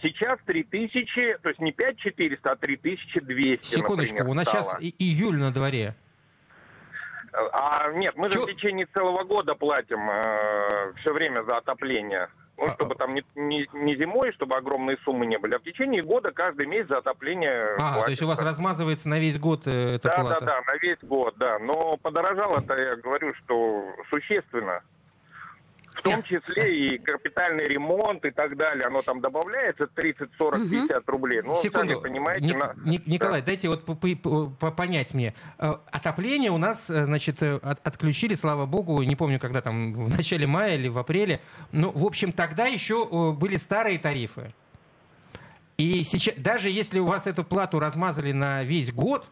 Сейчас 0.00 0.38
3000, 0.46 1.38
то 1.42 1.48
есть 1.48 1.60
не 1.60 1.72
5400, 1.72 2.50
а 2.50 2.56
3200, 2.56 3.64
Секундочку, 3.64 4.14
например, 4.14 4.30
у 4.30 4.34
нас 4.34 4.48
стало. 4.48 4.64
сейчас 4.80 4.94
июль 4.98 5.36
на 5.36 5.52
дворе. 5.52 5.94
А 7.32 7.90
нет, 7.92 8.14
мы 8.16 8.28
Чё? 8.28 8.40
же 8.40 8.52
в 8.52 8.54
течение 8.54 8.86
целого 8.92 9.24
года 9.24 9.54
платим 9.54 10.10
э, 10.10 10.92
все 11.00 11.12
время 11.12 11.42
за 11.44 11.58
отопление. 11.58 12.28
Ну, 12.58 12.64
а, 12.64 12.74
чтобы 12.74 12.94
там 12.94 13.14
не, 13.14 13.24
не, 13.34 13.66
не 13.72 13.96
зимой, 13.96 14.32
чтобы 14.32 14.56
огромные 14.56 14.98
суммы 15.04 15.24
не 15.24 15.38
были, 15.38 15.54
а 15.54 15.58
в 15.58 15.62
течение 15.62 16.02
года 16.02 16.32
каждый 16.32 16.66
месяц 16.66 16.88
за 16.90 16.98
отопление. 16.98 17.76
А, 17.78 18.02
то 18.02 18.10
есть 18.10 18.22
у 18.22 18.26
вас 18.26 18.40
размазывается 18.40 19.08
на 19.08 19.18
весь 19.18 19.38
год 19.38 19.62
э, 19.66 19.94
эта 19.94 20.08
да, 20.08 20.14
плата? 20.14 20.40
Да, 20.40 20.46
да, 20.46 20.46
да, 20.46 20.72
на 20.72 20.78
весь 20.78 20.98
год, 21.02 21.34
да. 21.38 21.58
Но 21.58 21.96
подорожало-то, 21.96 22.80
я 22.80 22.96
говорю, 22.96 23.32
что 23.34 23.84
существенно. 24.10 24.82
В 25.94 26.02
том 26.02 26.22
числе 26.22 26.94
и 26.94 26.98
капитальный 26.98 27.68
ремонт 27.68 28.24
и 28.24 28.30
так 28.30 28.56
далее. 28.56 28.86
Оно 28.86 29.00
там 29.02 29.20
добавляется 29.20 29.86
30, 29.86 30.30
40, 30.38 30.70
50 30.70 31.08
рублей. 31.08 31.42
Ну, 31.42 31.54
Секунду. 31.54 31.94
сами 31.94 32.02
понимаете... 32.02 32.46
Ник- 32.46 32.56
на... 32.56 32.74
Николай, 33.06 33.40
да. 33.40 33.46
дайте 33.46 33.68
вот 33.68 33.84
понять 34.76 35.14
мне. 35.14 35.34
Э, 35.58 35.74
отопление 35.90 36.50
у 36.50 36.58
нас, 36.58 36.90
э, 36.90 37.04
значит, 37.04 37.42
э, 37.42 37.56
отключили, 37.62 38.34
слава 38.34 38.66
богу, 38.66 39.02
не 39.02 39.16
помню, 39.16 39.38
когда 39.38 39.60
там, 39.60 39.92
в 39.92 40.16
начале 40.16 40.46
мая 40.46 40.76
или 40.76 40.88
в 40.88 40.98
апреле. 40.98 41.40
Ну, 41.72 41.90
в 41.90 42.04
общем, 42.04 42.32
тогда 42.32 42.66
еще 42.66 43.32
были 43.32 43.56
старые 43.56 43.98
тарифы. 43.98 44.52
И 45.76 46.04
сейчас, 46.04 46.34
даже 46.36 46.70
если 46.70 46.98
у 46.98 47.06
вас 47.06 47.26
эту 47.26 47.44
плату 47.44 47.80
размазали 47.80 48.32
на 48.32 48.62
весь 48.62 48.92
год, 48.92 49.26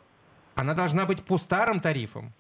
она 0.55 0.75
должна 0.75 1.07
быть 1.07 1.23
по 1.23 1.39
старым 1.39 1.81
тарифам. 1.81 2.33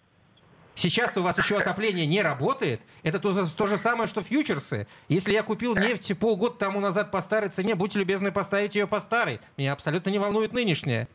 Сейчас-то 0.80 1.20
у 1.20 1.22
вас 1.22 1.36
еще 1.36 1.58
отопление 1.58 2.06
не 2.06 2.22
работает. 2.22 2.80
Это 3.02 3.18
то, 3.18 3.46
то 3.46 3.66
же 3.66 3.76
самое, 3.76 4.08
что 4.08 4.22
фьючерсы. 4.22 4.86
Если 5.08 5.30
я 5.30 5.42
купил 5.42 5.76
нефть 5.76 6.18
полгода 6.18 6.54
тому 6.54 6.80
назад 6.80 7.10
по 7.10 7.20
старой 7.20 7.50
цене, 7.50 7.74
будьте 7.74 7.98
любезны 7.98 8.32
поставить 8.32 8.74
ее 8.74 8.86
по 8.86 8.98
старой. 8.98 9.40
Меня 9.58 9.74
абсолютно 9.74 10.08
не 10.08 10.18
волнует 10.18 10.54
нынешняя. 10.54 11.06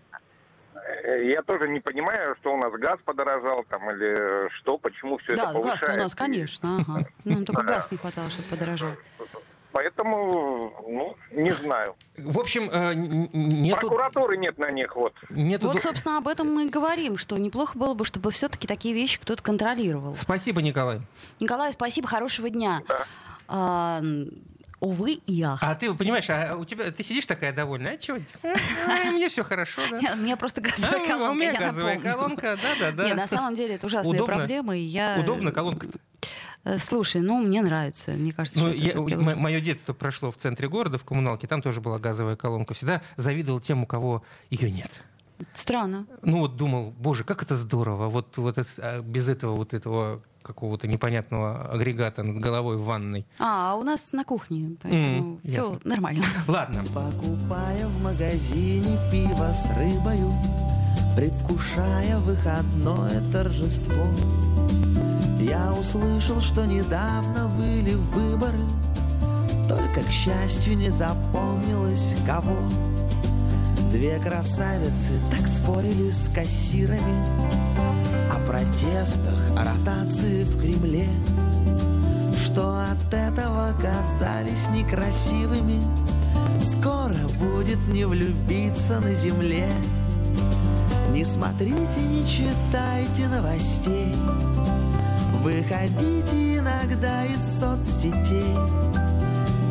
Я 1.24 1.42
тоже 1.42 1.68
не 1.68 1.80
понимаю, 1.80 2.36
что 2.42 2.54
у 2.54 2.58
нас 2.58 2.72
газ 2.74 3.00
подорожал 3.06 3.66
там 3.68 3.90
или 3.90 4.50
что, 4.58 4.78
почему 4.78 5.18
все 5.18 5.36
да, 5.36 5.46
это 5.46 5.54
повышается. 5.54 5.86
Да, 5.86 5.92
газ 5.94 5.98
у 5.98 6.04
нас, 6.04 6.16
конечно. 6.16 6.86
Ага. 6.88 7.08
Ну, 7.24 7.44
только 7.44 7.64
газ 7.64 7.92
не 7.92 7.98
хватало, 7.98 8.30
чтобы 8.30 8.48
подорожал. 8.50 8.92
Поэтому, 9.76 10.74
ну, 10.88 11.18
не 11.32 11.54
знаю. 11.54 11.98
В 12.18 12.40
общем, 12.40 12.70
э, 12.72 12.94
нету... 12.96 13.82
Прокуратуры 13.82 14.38
нет 14.38 14.58
на 14.58 14.72
них, 14.72 14.96
вот. 14.96 15.14
Нету... 15.30 15.68
Вот, 15.68 15.82
собственно, 15.82 16.18
об 16.18 16.30
этом 16.30 16.54
мы 16.54 16.68
и 16.68 16.70
говорим, 16.70 17.18
что 17.18 17.38
неплохо 17.38 17.78
было 17.78 17.94
бы, 17.94 18.06
чтобы 18.06 18.32
все-таки 18.32 18.68
такие 18.68 18.96
вещи 18.96 19.20
кто-то 19.20 19.44
контролировал. 19.44 20.16
Спасибо, 20.16 20.62
Николай. 20.62 21.02
Николай, 21.42 21.74
спасибо, 21.74 22.08
хорошего 22.08 22.50
дня. 22.50 22.84
Да. 22.88 23.06
А, 23.50 24.02
увы 24.80 25.20
и 25.26 25.44
ах. 25.44 25.60
А 25.62 25.76
ты 25.76 25.94
понимаешь, 25.94 26.30
а 26.30 26.56
у 26.56 26.64
тебя 26.64 26.90
ты 26.92 27.04
сидишь 27.04 27.26
такая 27.26 27.52
довольная, 27.52 27.96
а 27.96 27.98
чего? 27.98 28.20
Мне 29.12 29.28
все 29.28 29.44
хорошо, 29.44 29.82
да? 29.92 30.14
У 30.14 30.18
меня 30.18 30.38
просто 30.38 30.62
газовая 30.62 31.04
а, 31.04 31.06
колонка. 31.06 31.32
У 31.32 31.36
меня 31.36 31.60
газовая 31.60 32.00
колонка, 32.00 32.58
да, 32.64 32.70
да, 32.80 32.92
да. 32.94 33.06
Не, 33.08 33.14
на 33.14 33.28
самом 33.28 33.56
деле 33.56 33.76
это 33.76 33.88
ужасная 33.88 34.24
проблема, 34.24 34.78
и 34.78 34.82
я. 34.82 35.18
Удобно 35.20 35.52
колонка. 35.52 35.88
Э, 36.66 36.78
слушай, 36.80 37.22
ну 37.22 37.42
мне 37.42 37.62
нравится, 37.62 38.12
мне 38.12 38.34
кажется, 38.34 38.60
ну, 38.60 38.74
что 38.74 38.84
я, 39.08 39.16
м- 39.16 39.40
Мое 39.40 39.62
детство 39.62 39.94
прошло 39.94 40.32
в 40.32 40.38
центре 40.38 40.68
города, 40.68 40.98
в 40.98 41.04
коммуналке, 41.06 41.48
там 41.48 41.62
тоже 41.62 41.80
была 41.80 42.00
газовая 42.00 42.36
колонка. 42.36 42.74
Всегда 42.74 43.02
завидовал 43.16 43.60
тем, 43.60 43.84
у 43.84 43.86
кого 43.86 44.24
ее 44.50 44.72
нет. 44.72 45.04
Странно. 45.54 46.08
Ну 46.24 46.40
вот 46.40 46.56
думал, 46.56 46.94
боже, 46.98 47.24
как 47.24 47.44
это 47.44 47.56
здорово, 47.56 48.08
вот, 48.08 48.38
вот 48.38 48.58
это, 48.58 48.70
а, 48.80 49.02
без 49.02 49.30
этого 49.30 49.56
вот 49.56 49.74
этого 49.74 50.22
какого-то 50.42 50.88
непонятного 50.88 51.72
агрегата 51.72 52.24
над 52.24 52.40
головой 52.40 52.78
в 52.78 52.84
ванной. 52.86 53.26
А, 53.40 53.76
у 53.76 53.84
нас 53.84 54.12
на 54.12 54.24
кухне, 54.24 54.78
поэтому 54.82 55.36
mm, 55.44 55.48
все 55.48 55.62
ясно. 55.74 55.80
нормально. 55.84 56.24
Ладно. 56.48 56.84
Покупая 56.94 57.88
в 57.88 58.04
магазине 58.04 58.98
пиво 59.12 59.52
с 59.54 59.68
рыбою, 59.78 60.32
предвкушая 61.16 62.18
выходное 62.20 63.22
торжество, 63.32 64.06
я 65.40 65.74
услышал, 65.74 66.42
что 66.42 66.66
недавно 66.66 67.48
были 67.48 67.96
выборы, 67.96 68.60
только, 69.68 70.02
к 70.02 70.12
счастью, 70.12 70.78
не 70.78 70.90
запомнилось 70.90 72.16
кого. 72.26 72.58
Две 73.92 74.20
красавицы 74.20 75.12
так 75.32 75.48
спорили 75.48 76.12
с 76.12 76.28
кассирами 76.28 77.16
О 78.30 78.46
протестах, 78.46 79.40
о 79.56 79.64
ротации 79.64 80.44
в 80.44 80.60
Кремле 80.60 81.08
Что 82.44 82.84
от 82.84 83.14
этого 83.14 83.74
казались 83.82 84.68
некрасивыми. 84.70 85.82
Скоро 86.60 87.16
будет 87.40 87.88
не 87.88 88.06
влюбиться 88.06 89.00
на 89.00 89.14
земле. 89.14 89.70
Не 91.12 91.24
смотрите, 91.24 92.02
не 92.02 92.26
читайте 92.26 93.30
новостей 93.30 94.14
Выходите 95.46 96.58
иногда 96.58 97.24
из 97.24 97.60
соцсетей 97.60 98.56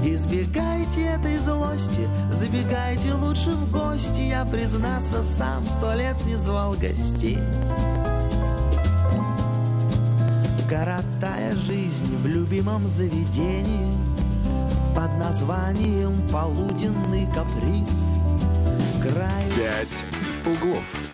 Избегайте 0.04 1.02
этой 1.02 1.37
злости, 1.37 2.07
забегайте 2.31 3.12
лучше 3.12 3.50
в 3.50 3.73
гости. 3.73 4.21
Я, 4.21 4.45
признаться, 4.45 5.25
сам 5.25 5.66
сто 5.66 5.93
лет 5.95 6.14
не 6.26 6.37
звал 6.37 6.75
гостей. 6.75 7.40
Коротая 10.71 11.57
жизнь 11.57 12.19
в 12.19 12.26
любимом 12.28 12.87
заведении 12.87 13.93
Под 14.95 15.19
названием 15.19 16.16
«Полуденный 16.28 17.26
каприз» 17.35 18.04
Край... 19.02 19.45
Пять 19.57 20.04
углов. 20.47 21.13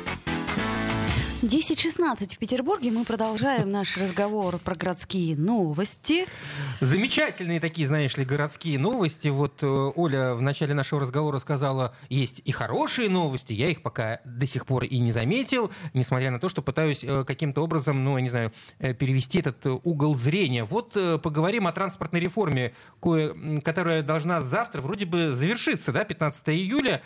10.16 1.41 2.35
в 2.35 2.37
Петербурге. 2.37 2.91
Мы 2.91 3.03
продолжаем 3.03 3.71
наш 3.71 3.97
разговор 3.97 4.59
про 4.59 4.75
городские 4.75 5.35
новости. 5.35 6.27
Замечательные 6.81 7.59
такие, 7.59 7.87
знаешь 7.87 8.15
ли, 8.15 8.23
городские 8.23 8.77
новости. 8.77 9.29
Вот 9.29 9.63
э, 9.63 9.91
Оля 9.95 10.35
в 10.35 10.41
начале 10.43 10.75
нашего 10.75 11.01
разговора 11.01 11.39
сказала, 11.39 11.95
есть 12.09 12.43
и 12.45 12.51
хорошие 12.51 13.09
новости. 13.09 13.53
Я 13.53 13.69
их 13.69 13.81
пока 13.81 14.19
до 14.23 14.45
сих 14.45 14.67
пор 14.67 14.83
и 14.83 14.99
не 14.99 15.11
заметил, 15.11 15.71
несмотря 15.95 16.29
на 16.29 16.39
то, 16.39 16.47
что 16.47 16.61
пытаюсь 16.61 17.03
э, 17.03 17.23
каким-то 17.25 17.63
образом, 17.63 18.03
ну, 18.03 18.17
я 18.17 18.21
не 18.21 18.29
знаю, 18.29 18.53
э, 18.77 18.93
перевести 18.93 19.39
этот 19.39 19.65
угол 19.65 20.13
зрения. 20.13 20.63
Вот 20.63 20.93
поговорим 21.23 21.65
о 21.65 21.71
транспортной 21.71 22.21
реформе, 22.21 22.75
которая 23.01 24.03
должна 24.03 24.43
завтра 24.43 24.81
вроде 24.81 25.05
бы 25.05 25.33
завершиться, 25.33 25.91
да, 25.91 26.03
15 26.03 26.49
июля. 26.49 27.01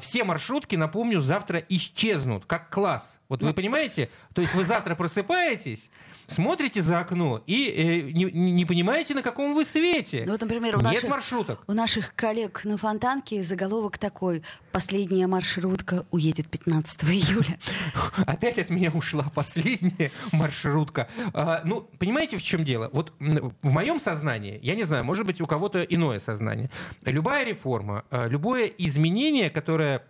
Все 0.00 0.24
маршрутки, 0.24 0.74
напомню, 0.74 1.20
завтра 1.20 1.62
исчезнут, 1.68 2.44
как 2.44 2.70
класс. 2.70 3.17
Вот 3.28 3.42
вы 3.42 3.52
понимаете, 3.52 3.78
понимаете? 3.78 4.10
То 4.32 4.42
есть 4.42 4.54
вы 4.54 4.64
завтра 4.64 4.94
просыпаетесь, 4.94 5.90
смотрите 6.26 6.82
за 6.82 7.00
окно 7.00 7.42
и 7.46 7.68
э, 7.68 8.10
не, 8.12 8.24
не 8.24 8.64
понимаете, 8.64 9.14
на 9.14 9.22
каком 9.22 9.54
вы 9.54 9.64
свете. 9.64 10.24
Ну, 10.26 10.32
вот, 10.32 10.40
например, 10.40 10.76
у 10.76 10.80
Нет 10.80 10.94
наших, 10.94 11.10
маршруток. 11.10 11.64
У 11.66 11.72
наших 11.72 12.14
коллег 12.14 12.64
на 12.64 12.76
Фонтанке 12.76 13.42
заголовок 13.42 13.98
такой 13.98 14.42
«Последняя 14.72 15.26
маршрутка 15.26 16.06
уедет 16.10 16.48
15 16.48 17.04
июля». 17.04 17.58
Опять 18.26 18.58
от 18.58 18.70
меня 18.70 18.90
ушла 18.90 19.30
последняя 19.34 20.10
маршрутка. 20.32 21.08
А, 21.32 21.62
ну, 21.64 21.82
понимаете, 21.98 22.36
в 22.36 22.42
чем 22.42 22.64
дело? 22.64 22.90
Вот 22.92 23.12
в 23.18 23.70
моем 23.70 23.98
сознании, 23.98 24.58
я 24.62 24.74
не 24.74 24.84
знаю, 24.84 25.04
может 25.04 25.26
быть, 25.26 25.40
у 25.40 25.46
кого-то 25.46 25.82
иное 25.82 26.20
сознание, 26.20 26.70
любая 27.04 27.44
реформа, 27.44 28.04
а, 28.10 28.26
любое 28.26 28.66
изменение, 28.66 29.50
которое 29.50 30.02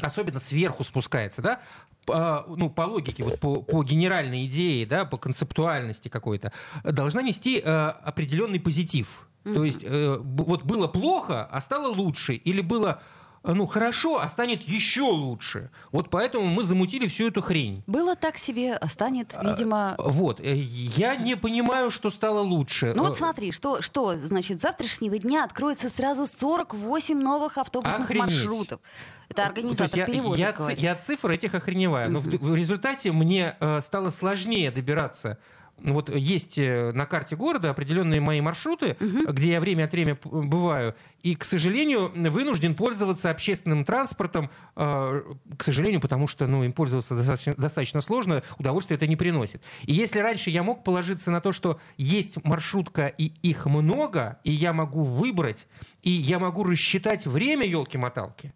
особенно 0.00 0.38
сверху 0.38 0.84
спускается, 0.84 1.42
да, 1.42 1.60
по, 2.06 2.44
ну, 2.48 2.70
по 2.70 2.82
логике, 2.82 3.24
вот 3.24 3.38
по, 3.40 3.62
по 3.62 3.82
генеральной 3.82 4.46
идее, 4.46 4.86
да, 4.86 5.04
по 5.04 5.18
концептуальности 5.18 6.08
какой-то, 6.08 6.52
должна 6.84 7.22
нести 7.22 7.60
э, 7.64 7.68
определенный 7.68 8.60
позитив. 8.60 9.28
Mm-hmm. 9.44 9.54
То 9.54 9.64
есть 9.64 9.84
э, 9.84 10.16
вот 10.20 10.64
было 10.64 10.86
плохо, 10.86 11.44
а 11.44 11.60
стало 11.60 11.92
лучше, 11.92 12.34
или 12.34 12.60
было 12.60 13.02
ну, 13.42 13.66
хорошо, 13.66 14.20
а 14.20 14.28
станет 14.28 14.62
еще 14.62 15.02
лучше. 15.02 15.70
Вот 15.92 16.10
поэтому 16.10 16.46
мы 16.46 16.62
замутили 16.62 17.06
всю 17.06 17.28
эту 17.28 17.40
хрень. 17.40 17.82
Было 17.86 18.14
так 18.14 18.36
себе, 18.36 18.74
а 18.74 18.86
станет, 18.88 19.34
а, 19.34 19.44
видимо... 19.44 19.94
А, 19.96 20.02
вот. 20.02 20.40
Э, 20.40 20.54
я 20.54 21.16
не 21.16 21.36
понимаю, 21.36 21.90
что 21.90 22.10
стало 22.10 22.40
лучше. 22.40 22.92
Ну 22.94 23.04
вот 23.04 23.14
э, 23.14 23.16
смотри, 23.16 23.52
что, 23.52 23.80
что 23.80 24.16
значит, 24.16 24.58
с 24.58 24.62
завтрашнего 24.62 25.18
дня 25.18 25.44
откроется 25.44 25.88
сразу 25.88 26.26
48 26.26 27.18
новых 27.18 27.56
автобусных 27.56 28.04
Охренеть. 28.04 28.26
маршрутов. 28.26 28.80
Это 29.30 29.46
организатор 29.46 30.04
перевозок. 30.06 30.58
Я, 30.58 30.70
я, 30.70 30.90
я 30.90 30.94
цифр 30.96 31.30
этих 31.30 31.54
охреневаю. 31.54 32.10
Но 32.10 32.18
в, 32.18 32.24
в 32.24 32.54
результате 32.54 33.10
мне 33.12 33.56
э, 33.58 33.80
стало 33.80 34.10
сложнее 34.10 34.70
добираться 34.70 35.38
вот 35.82 36.14
есть 36.14 36.58
э, 36.58 36.92
на 36.92 37.06
карте 37.06 37.36
города 37.36 37.70
определенные 37.70 38.20
мои 38.20 38.40
маршруты, 38.40 38.96
угу. 39.00 39.32
где 39.32 39.52
я 39.52 39.60
время 39.60 39.84
от 39.84 39.92
времени 39.92 40.18
бываю, 40.24 40.94
и, 41.22 41.34
к 41.34 41.44
сожалению, 41.44 42.12
вынужден 42.30 42.74
пользоваться 42.74 43.30
общественным 43.30 43.84
транспортом, 43.84 44.50
э, 44.76 45.22
к 45.56 45.62
сожалению, 45.62 46.00
потому 46.00 46.26
что 46.26 46.46
ну, 46.46 46.64
им 46.64 46.72
пользоваться 46.72 47.14
достаточно, 47.14 47.54
достаточно 47.56 48.00
сложно, 48.00 48.42
удовольствие 48.58 48.96
это 48.96 49.06
не 49.06 49.16
приносит. 49.16 49.62
И 49.82 49.92
если 49.92 50.20
раньше 50.20 50.50
я 50.50 50.62
мог 50.62 50.84
положиться 50.84 51.30
на 51.30 51.40
то, 51.40 51.52
что 51.52 51.80
есть 51.96 52.42
маршрутка 52.44 53.06
и 53.06 53.32
их 53.42 53.66
много, 53.66 54.38
и 54.44 54.50
я 54.50 54.72
могу 54.72 55.02
выбрать, 55.02 55.66
и 56.02 56.10
я 56.10 56.38
могу 56.38 56.64
рассчитать 56.64 57.26
время 57.26 57.66
елки-моталки, 57.66 58.54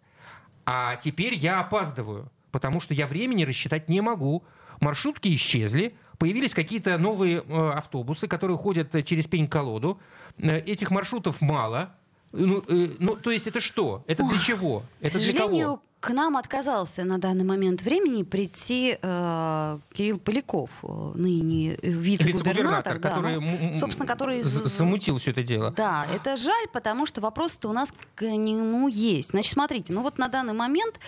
а 0.65 0.95
теперь 0.95 1.35
я 1.35 1.59
опаздываю, 1.59 2.31
потому 2.51 2.79
что 2.79 2.93
я 2.93 3.07
времени 3.07 3.43
рассчитать 3.43 3.89
не 3.89 4.01
могу. 4.01 4.43
Маршрутки 4.81 5.33
исчезли, 5.35 5.95
появились 6.17 6.53
какие-то 6.53 6.97
новые 6.97 7.43
э, 7.47 7.69
автобусы, 7.71 8.27
которые 8.27 8.57
ходят 8.57 9.05
через 9.05 9.27
пень-колоду. 9.27 9.99
Э, 10.37 10.59
этих 10.59 10.91
маршрутов 10.91 11.41
мало. 11.41 11.95
Ну, 12.31 12.63
э, 12.67 12.89
ну, 12.99 13.15
то 13.15 13.31
есть 13.31 13.47
это 13.47 13.59
что? 13.59 14.03
Это 14.07 14.23
Ох, 14.23 14.29
для 14.29 14.39
чего? 14.39 14.83
Это 15.01 15.17
для 15.19 15.33
кого? 15.33 15.81
К 15.99 16.09
нам 16.11 16.37
отказался 16.37 17.03
на 17.03 17.17
данный 17.17 17.43
момент 17.43 17.81
времени 17.81 18.21
прийти 18.21 18.97
э, 19.01 19.79
Кирилл 19.93 20.19
Поляков, 20.19 20.69
э, 20.83 21.11
ныне 21.15 21.77
вице-губернатор, 21.81 22.99
да, 22.99 23.09
который, 23.09 23.39
ну, 23.39 23.73
собственно, 23.73 24.07
который 24.07 24.43
замутил 24.43 25.17
все 25.17 25.31
это 25.31 25.41
дело. 25.41 25.71
Да, 25.71 26.05
это 26.13 26.37
жаль, 26.37 26.67
потому 26.71 27.07
что 27.07 27.21
вопросы-то 27.21 27.69
у 27.69 27.73
нас 27.73 27.91
к 28.13 28.23
нему 28.23 28.87
есть. 28.87 29.31
Значит, 29.31 29.53
смотрите, 29.53 29.93
ну 29.93 30.03
вот 30.03 30.19
на 30.19 30.27
данный 30.27 30.53
момент 30.53 30.99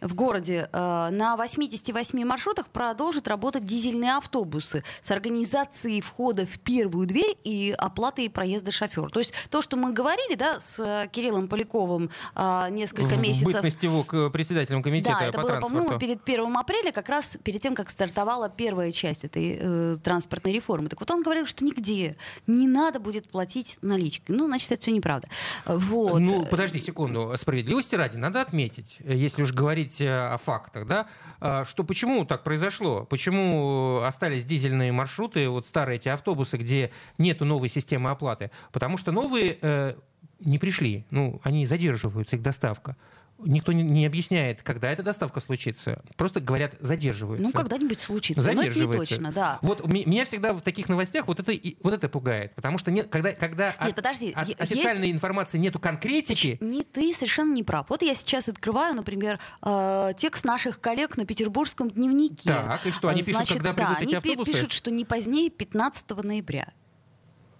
в 0.00 0.14
городе 0.14 0.68
э, 0.72 1.08
на 1.10 1.36
88 1.36 2.24
маршрутах 2.24 2.68
продолжат 2.68 3.28
работать 3.28 3.64
дизельные 3.64 4.16
автобусы 4.16 4.84
с 5.02 5.10
организацией 5.10 6.00
входа 6.00 6.46
в 6.46 6.58
первую 6.60 7.06
дверь 7.06 7.36
и 7.44 7.74
оплатой 7.76 8.30
проезда 8.30 8.70
шофер. 8.70 9.10
То 9.10 9.20
есть 9.20 9.32
то, 9.50 9.62
что 9.62 9.76
мы 9.76 9.92
говорили, 9.92 10.34
да, 10.34 10.60
с 10.60 11.08
Кириллом 11.12 11.48
Поляковым 11.48 12.10
э, 12.34 12.66
несколько 12.70 13.14
в 13.14 13.20
месяцев. 13.20 13.82
его 13.82 14.04
к 14.04 14.30
председателем 14.36 14.82
комитета 14.82 15.16
да, 15.18 15.26
это 15.26 15.38
по 15.38 15.42
было, 15.42 15.60
по-моему, 15.60 15.98
перед 15.98 16.20
1 16.22 16.56
апреля, 16.56 16.92
как 16.92 17.08
раз 17.08 17.38
перед 17.42 17.62
тем, 17.62 17.74
как 17.74 17.88
стартовала 17.88 18.50
первая 18.50 18.92
часть 18.92 19.24
этой 19.24 19.58
э, 19.58 19.96
транспортной 20.02 20.52
реформы. 20.52 20.90
Так 20.90 21.00
вот 21.00 21.10
он 21.10 21.22
говорил, 21.22 21.46
что 21.46 21.64
нигде 21.64 22.16
не 22.46 22.68
надо 22.68 23.00
будет 23.00 23.30
платить 23.30 23.78
наличкой. 23.80 24.36
Ну, 24.36 24.46
значит, 24.46 24.70
это 24.70 24.82
все 24.82 24.92
неправда. 24.92 25.28
Вот. 25.64 26.20
Ну, 26.20 26.44
подожди 26.44 26.80
секунду. 26.80 27.32
Справедливости 27.36 27.94
ради 27.94 28.18
надо 28.18 28.42
отметить, 28.42 28.98
если 29.00 29.42
уж 29.42 29.52
говорить 29.52 30.02
э, 30.02 30.28
о 30.34 30.36
фактах, 30.36 30.86
да, 30.86 31.06
э, 31.40 31.64
что 31.66 31.82
почему 31.82 32.26
так 32.26 32.44
произошло? 32.44 33.04
Почему 33.04 34.02
остались 34.04 34.44
дизельные 34.44 34.92
маршруты, 34.92 35.48
вот 35.48 35.66
старые 35.66 35.96
эти 35.96 36.08
автобусы, 36.08 36.58
где 36.58 36.90
нету 37.16 37.46
новой 37.46 37.70
системы 37.70 38.10
оплаты? 38.10 38.50
Потому 38.70 38.98
что 38.98 39.12
новые 39.12 39.58
э, 39.62 39.94
не 40.40 40.58
пришли. 40.58 41.06
Ну, 41.10 41.40
они 41.42 41.66
задерживаются, 41.66 42.36
их 42.36 42.42
доставка. 42.42 42.96
Никто 43.38 43.72
не, 43.72 43.82
не 43.82 44.06
объясняет, 44.06 44.62
когда 44.62 44.90
эта 44.90 45.02
доставка 45.02 45.40
случится. 45.40 46.02
Просто 46.16 46.40
говорят, 46.40 46.74
задерживаются. 46.80 47.42
Ну, 47.42 47.52
когда-нибудь 47.52 48.00
случится. 48.00 48.42
Задерживается. 48.42 48.86
Но 48.86 48.92
это 48.92 49.00
не 49.00 49.06
точно, 49.08 49.32
да. 49.32 49.58
Вот 49.60 49.86
меня 49.92 50.24
всегда 50.24 50.54
в 50.54 50.62
таких 50.62 50.88
новостях 50.88 51.26
вот 51.28 51.40
это, 51.40 51.52
вот 51.82 51.92
это 51.92 52.08
пугает. 52.08 52.54
Потому 52.54 52.78
что 52.78 52.90
нет, 52.90 53.08
когда, 53.10 53.32
когда 53.32 53.66
нет, 53.66 53.90
от, 53.90 53.94
подожди, 53.94 54.32
от 54.32 54.48
официальной 54.58 55.08
есть... 55.08 55.16
информации 55.16 55.58
нету 55.58 55.78
конкретики... 55.78 56.56
Не, 56.60 56.82
ты 56.82 57.12
совершенно 57.12 57.52
не 57.52 57.62
прав. 57.62 57.90
Вот 57.90 58.02
я 58.02 58.14
сейчас 58.14 58.48
открываю, 58.48 58.94
например, 58.94 59.38
э, 59.62 60.12
текст 60.16 60.44
наших 60.44 60.80
коллег 60.80 61.18
на 61.18 61.26
Петербургском 61.26 61.90
дневнике. 61.90 62.48
Так, 62.48 62.86
и 62.86 62.90
что, 62.90 63.08
они 63.08 63.22
Значит, 63.22 63.40
пишут, 63.40 63.62
когда 63.62 63.72
да, 63.72 63.84
придут 63.84 63.96
эти 63.98 64.04
они 64.04 64.14
автобусы? 64.14 64.52
пишут, 64.52 64.72
что 64.72 64.90
не 64.90 65.04
позднее 65.04 65.50
15 65.50 66.10
ноября. 66.22 66.72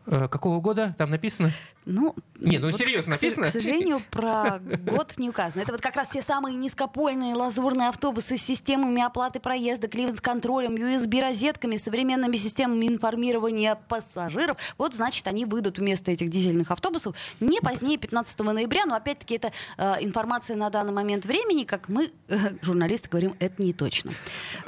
Э, 0.06 0.28
какого 0.28 0.60
года 0.60 0.94
там 0.96 1.10
написано? 1.10 1.52
Ну, 1.86 2.16
не, 2.40 2.58
ну 2.58 2.66
вот, 2.66 2.76
серьезно 2.76 3.12
к, 3.12 3.14
написано? 3.14 3.46
К 3.46 3.50
сожалению, 3.50 4.02
про 4.10 4.58
год 4.58 5.14
не 5.18 5.30
указано. 5.30 5.62
Это 5.62 5.70
вот 5.70 5.80
как 5.80 5.94
раз 5.94 6.08
те 6.08 6.20
самые 6.20 6.56
низкопольные 6.56 7.36
лазурные 7.36 7.88
автобусы 7.88 8.36
с 8.36 8.42
системами 8.42 9.00
оплаты 9.00 9.38
проезда, 9.38 9.86
климат-контролем, 9.86 10.74
USB-розетками, 10.74 11.76
современными 11.76 12.34
системами 12.34 12.88
информирования 12.88 13.76
пассажиров. 13.76 14.56
Вот, 14.78 14.94
значит, 14.94 15.28
они 15.28 15.44
выйдут 15.44 15.78
вместо 15.78 16.10
этих 16.10 16.28
дизельных 16.28 16.72
автобусов 16.72 17.14
не 17.38 17.60
позднее 17.60 17.98
15 17.98 18.36
ноября. 18.40 18.84
Но, 18.86 18.96
опять-таки, 18.96 19.36
это 19.36 19.52
э, 19.78 19.94
информация 20.00 20.56
на 20.56 20.70
данный 20.70 20.92
момент 20.92 21.24
времени. 21.24 21.62
Как 21.62 21.88
мы, 21.88 22.10
э, 22.26 22.36
журналисты, 22.62 23.08
говорим, 23.08 23.36
это 23.38 23.62
не 23.62 23.72
точно. 23.72 24.10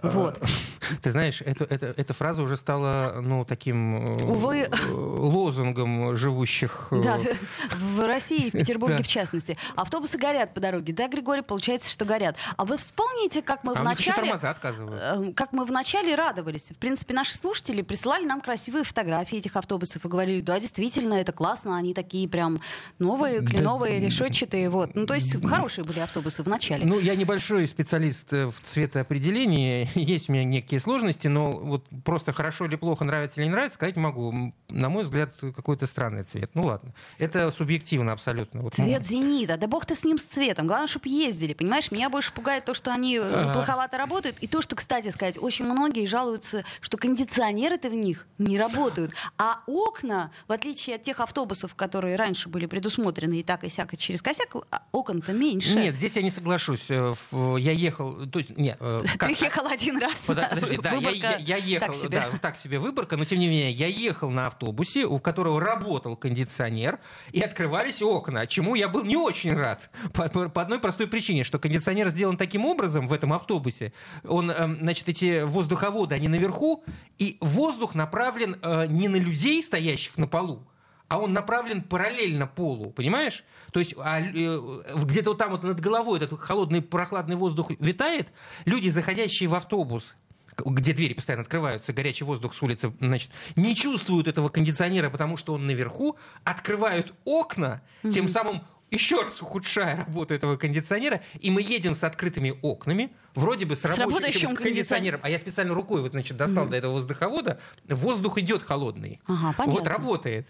Вот. 0.05 0.41
Ты 1.03 1.11
знаешь, 1.11 1.43
это, 1.45 1.65
это, 1.65 1.95
эта 1.97 2.15
фраза 2.15 2.43
уже 2.43 2.57
стала, 2.57 3.21
ну, 3.21 3.45
таким 3.45 4.13
Увы. 4.23 4.69
лозунгом 4.93 6.15
живущих... 6.15 6.89
Да, 7.08 7.08
в 7.73 8.07
России, 8.07 8.51
в 8.51 8.53
Петербурге 8.53 9.03
в 9.03 9.09
частности. 9.09 9.57
Автобусы 9.77 10.19
горят 10.19 10.55
по 10.55 10.61
дороге. 10.61 10.93
Да, 10.93 11.09
Григорий, 11.09 11.43
получается, 11.43 11.91
что 11.91 12.05
горят. 12.05 12.37
А 12.57 12.65
вы 12.65 12.77
вспомните, 12.77 13.43
как 13.43 13.65
мы 13.65 13.73
а 13.73 13.81
в 13.81 13.85
начале... 13.85 14.17
тормоза 14.17 14.51
отказывают. 14.51 15.37
Как 15.37 15.53
мы 15.53 15.65
в 15.65 15.73
начале 15.73 16.15
радовались. 16.15 16.71
В 16.71 16.79
принципе, 16.79 17.15
наши 17.15 17.37
слушатели 17.37 17.83
присылали 17.83 18.25
нам 18.25 18.41
красивые 18.41 18.85
фотографии 18.85 19.39
этих 19.39 19.57
автобусов 19.57 20.05
и 20.05 20.09
говорили, 20.09 20.41
да, 20.41 20.59
действительно, 20.61 21.15
это 21.15 21.33
классно, 21.33 21.77
они 21.77 21.95
такие 21.95 22.29
прям 22.29 22.61
новые, 22.99 23.45
кленовые, 23.45 24.01
решетчатые. 24.01 24.69
Вот. 24.71 24.95
Ну, 24.95 25.07
то 25.07 25.15
есть 25.15 25.45
хорошие 25.47 25.85
были 25.85 26.01
автобусы 26.01 26.43
в 26.43 26.49
начале. 26.49 26.85
Ну, 26.85 26.99
я 26.99 27.15
небольшой 27.15 27.67
специалист 27.67 28.31
в 28.31 28.55
цветоопределении. 28.63 29.89
Есть 29.99 30.29
у 30.29 30.33
меня 30.33 30.45
некие 30.45 30.81
сложности, 30.81 31.29
но 31.29 31.53
вот 31.59 31.87
просто 32.05 32.33
хорошо 32.33 32.67
или 32.67 32.77
плохо, 32.77 33.05
нравится 33.05 33.41
или 33.41 33.49
не 33.49 33.53
нравится, 33.53 33.75
сказать 33.75 33.97
могу. 33.97 34.53
На 34.69 34.89
мой 34.89 35.05
взгляд, 35.05 35.35
какой-то 35.41 35.87
странный 35.87 36.25
цвет. 36.25 36.51
Ну 36.55 36.63
ладно. 36.63 36.93
Это 37.19 37.51
субъективно 37.51 38.13
абсолютно. 38.13 38.61
Вот. 38.61 38.75
Цвет 38.75 39.07
зенита. 39.07 39.57
Да 39.57 39.67
бог 39.67 39.87
ты 39.87 39.95
с 39.95 40.05
ним 40.05 40.19
с 40.19 40.23
цветом. 40.23 40.67
Главное, 40.67 40.89
чтобы 40.89 41.09
ездили. 41.09 41.55
Понимаешь, 41.55 41.91
меня 41.91 42.11
больше 42.11 42.33
пугает 42.33 42.65
то, 42.65 42.75
что 42.75 42.93
они 42.93 43.19
а... 43.19 43.53
плоховато 43.53 43.99
работают. 43.99 44.37
И 44.41 44.47
то, 44.47 44.63
что, 44.63 44.77
кстати 44.77 45.11
сказать, 45.11 45.39
очень 45.39 45.65
многие 45.65 46.07
жалуются, 46.07 46.65
что 46.81 46.97
кондиционеры-то 46.97 47.91
в 47.91 47.95
них 47.95 48.27
не 48.39 48.59
работают. 48.59 49.13
А 49.37 49.61
окна, 49.67 50.31
в 50.47 50.53
отличие 50.53 50.97
от 50.97 51.03
тех 51.03 51.21
автобусов, 51.21 51.75
которые 51.75 52.17
раньше 52.17 52.49
были 52.49 52.67
предусмотрены 52.67 53.41
и 53.41 53.43
так 53.43 53.65
и 53.65 53.69
сяко 53.69 53.97
через 53.97 54.23
косяк, 54.23 54.55
а 54.71 54.83
окон-то 54.93 55.33
меньше. 55.33 55.75
Нет, 55.75 55.95
здесь 55.95 56.17
я 56.17 56.23
не 56.23 56.31
соглашусь. 56.31 56.87
Э, 56.91 57.15
я 57.59 57.73
ехал... 57.73 58.27
То 58.27 58.39
есть, 58.39 58.57
нет, 58.57 58.79
как? 59.19 59.29
Ты 59.29 59.45
ехал 59.45 59.67
один 59.67 59.99
раз. 59.99 60.25
Подожди, 60.27 60.79
да, 60.79 60.93
я, 60.95 61.11
я, 61.11 61.37
я 61.37 61.57
ехал... 61.57 61.89
Так 61.89 61.97
себе. 61.97 62.21
Да, 62.33 62.39
так 62.39 62.57
себе 62.57 62.79
выборка, 62.79 63.17
но 63.17 63.25
тем 63.25 63.39
не 63.39 63.49
менее, 63.49 63.73
я 63.73 63.87
ехал 63.87 64.31
на 64.31 64.47
автобусе, 64.47 65.05
у 65.05 65.19
которого 65.19 65.61
работал 65.61 66.17
кондиционер, 66.17 66.88
и 67.33 67.41
открывались 67.41 68.03
окна, 68.03 68.47
чему 68.47 68.75
я 68.75 68.89
был 68.89 69.05
не 69.05 69.17
очень 69.17 69.55
рад. 69.55 69.91
По, 70.13 70.29
по 70.29 70.63
одной 70.63 70.79
простой 70.79 71.07
причине, 71.07 71.45
что 71.45 71.59
кондиционер 71.59 72.09
сделан 72.09 72.37
таким 72.37 72.65
образом 72.65 73.07
в 73.07 73.13
этом 73.13 73.33
автобусе, 73.33 73.93
он, 74.25 74.51
э, 74.51 74.77
значит, 74.81 75.09
эти 75.09 75.43
воздуховоды, 75.43 76.15
они 76.15 76.29
наверху, 76.29 76.85
и 77.19 77.37
воздух 77.41 77.95
направлен 77.95 78.59
э, 78.63 78.87
не 78.87 79.09
на 79.09 79.17
людей, 79.17 79.63
стоящих 79.63 80.19
на 80.19 80.27
полу, 80.27 80.67
а 81.09 81.19
он 81.19 81.33
направлен 81.33 81.83
параллельно 81.83 82.47
полу, 82.47 82.91
понимаешь? 82.91 83.45
То 83.73 83.81
есть 83.81 83.95
а, 83.99 84.21
э, 84.21 84.61
где-то 84.95 85.31
вот 85.31 85.39
там 85.39 85.51
вот 85.51 85.63
над 85.63 85.81
головой 85.81 86.19
этот 86.19 86.39
холодный 86.41 86.83
прохладный 86.83 87.37
воздух 87.37 87.71
витает, 87.79 88.29
люди, 88.67 88.89
заходящие 88.89 89.49
в 89.49 89.55
автобус, 89.55 90.17
где 90.65 90.93
двери 90.93 91.15
постоянно 91.15 91.43
открываются, 91.43 91.93
горячий 91.93 92.25
воздух 92.25 92.55
с 92.55 92.63
улицы, 92.63 92.93
значит, 93.01 93.31
не 93.57 93.75
чувствуют 93.75 94.29
этого 94.29 94.49
кондиционера, 94.49 95.11
потому 95.11 95.37
что 95.37 95.55
он 95.55 95.67
наверху, 95.67 96.17
открывают 96.45 97.15
окна, 97.25 97.83
mm-hmm. 98.03 98.13
тем 98.13 98.29
самым 98.29 98.63
еще 98.91 99.23
раз 99.23 99.43
ухудшая 99.43 99.97
работу 99.97 100.35
этого 100.35 100.57
кондиционера, 100.57 101.21
и 101.41 101.51
мы 101.51 101.63
едем 101.63 101.95
с 101.95 102.05
открытыми 102.05 102.59
окнами, 102.63 103.11
вроде 103.35 103.67
бы 103.67 103.77
с, 103.77 103.81
с 103.81 103.99
рабочим 103.99 104.57
кондиционером, 104.57 105.21
а 105.23 105.31
я 105.31 105.39
специально 105.39 105.75
рукой 105.75 106.01
вот, 106.01 106.13
значит, 106.13 106.37
достал 106.37 106.67
mm-hmm. 106.67 106.71
до 106.71 106.77
этого 106.77 106.93
воздуховода, 106.95 107.61
воздух 107.87 108.39
идет 108.39 108.63
холодный. 108.63 109.21
Ага, 109.27 109.55
понятно. 109.57 109.81
Вот 109.81 109.87
работает. 109.87 110.49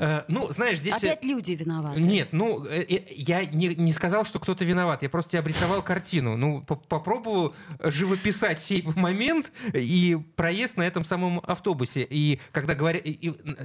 Э, 0.00 0.22
ну, 0.28 0.50
знаешь, 0.50 0.78
здесь... 0.78 0.96
Опять 0.96 1.22
люди 1.24 1.52
виноваты. 1.52 2.00
Нет, 2.00 2.28
ну, 2.32 2.64
э, 2.64 2.86
э, 2.88 3.02
я 3.10 3.44
не, 3.44 3.74
не 3.74 3.92
сказал, 3.92 4.24
что 4.24 4.38
кто-то 4.38 4.64
виноват. 4.64 5.02
Я 5.02 5.10
просто 5.10 5.32
тебе 5.32 5.40
обрисовал 5.40 5.82
картину. 5.82 6.38
Ну, 6.38 6.62
попробовал 6.62 7.54
живописать 7.80 8.60
сей 8.60 8.82
момент 8.96 9.52
и 9.74 10.18
проезд 10.36 10.78
на 10.78 10.86
этом 10.86 11.04
самом 11.04 11.40
автобусе. 11.44 12.06
И 12.08 12.40
когда 12.50 12.74
говорят... 12.74 13.02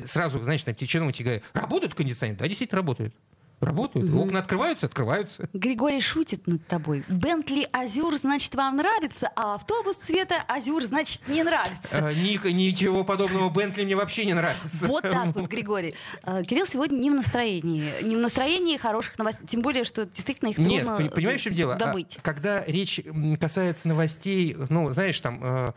Сразу, 0.05 0.43
знаешь, 0.43 0.65
на 0.65 0.73
чиновники 0.73 1.23
говорят, 1.23 1.43
работают 1.53 1.95
кондиционеры? 1.95 2.37
Да, 2.37 2.47
действительно 2.47 2.81
работают. 2.81 3.15
Работают. 3.61 4.09
Угу. 4.11 4.23
Окна 4.23 4.39
открываются, 4.39 4.85
открываются. 4.87 5.49
Григорий 5.53 6.01
шутит 6.01 6.45
над 6.45 6.65
тобой. 6.67 7.05
Бентли 7.07 7.67
Азюр, 7.71 8.15
значит, 8.15 8.53
вам 8.55 8.75
нравится, 8.75 9.29
а 9.35 9.55
автобус 9.55 9.95
цвета 9.97 10.35
Азюр, 10.47 10.83
значит, 10.83 11.27
не 11.27 11.41
нравится. 11.41 12.07
А, 12.07 12.13
ни, 12.13 12.51
ничего 12.51 13.03
подобного 13.03 13.49
Бентли 13.49 13.85
мне 13.85 13.95
вообще 13.95 14.25
не 14.25 14.33
нравится. 14.33 14.87
Вот 14.87 15.03
так 15.03 15.33
вот, 15.33 15.49
Григорий. 15.49 15.95
А, 16.23 16.43
Кирилл 16.43 16.65
сегодня 16.67 16.97
не 16.97 17.09
в 17.09 17.15
настроении. 17.15 18.03
Не 18.03 18.17
в 18.17 18.19
настроении 18.19 18.77
хороших 18.77 19.17
новостей. 19.17 19.47
Тем 19.47 19.61
более, 19.61 19.85
что 19.85 20.05
действительно 20.05 20.49
их 20.49 20.57
Нет, 20.57 20.85
трудно 20.85 21.09
понимаешь, 21.09 21.41
в 21.41 21.43
чем 21.43 21.53
дело? 21.53 21.75
добыть. 21.75 22.17
А, 22.17 22.21
когда 22.21 22.63
речь 22.65 22.99
касается 23.39 23.87
новостей, 23.87 24.55
ну, 24.69 24.91
знаешь, 24.91 25.19
там, 25.21 25.39
э, 25.41 25.71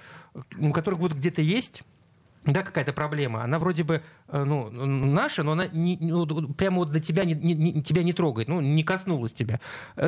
у 0.58 0.72
которых 0.72 0.98
вот 0.98 1.12
где-то 1.12 1.42
есть 1.42 1.82
да, 2.48 2.62
какая-то 2.62 2.94
проблема, 2.94 3.44
она 3.44 3.58
вроде 3.58 3.84
бы 3.84 4.02
э, 4.28 4.44
ну, 4.44 4.70
наша, 4.70 5.42
но 5.42 5.52
она 5.52 5.66
не, 5.66 5.98
ну, 6.00 6.26
прямо 6.54 6.78
вот 6.78 6.92
до 6.92 7.00
тебя 7.00 7.24
не, 7.24 7.34
не, 7.34 7.82
тебя 7.82 8.02
не 8.02 8.14
трогает, 8.14 8.48
ну, 8.48 8.60
не 8.62 8.82
коснулась 8.82 9.34
тебя. 9.34 9.60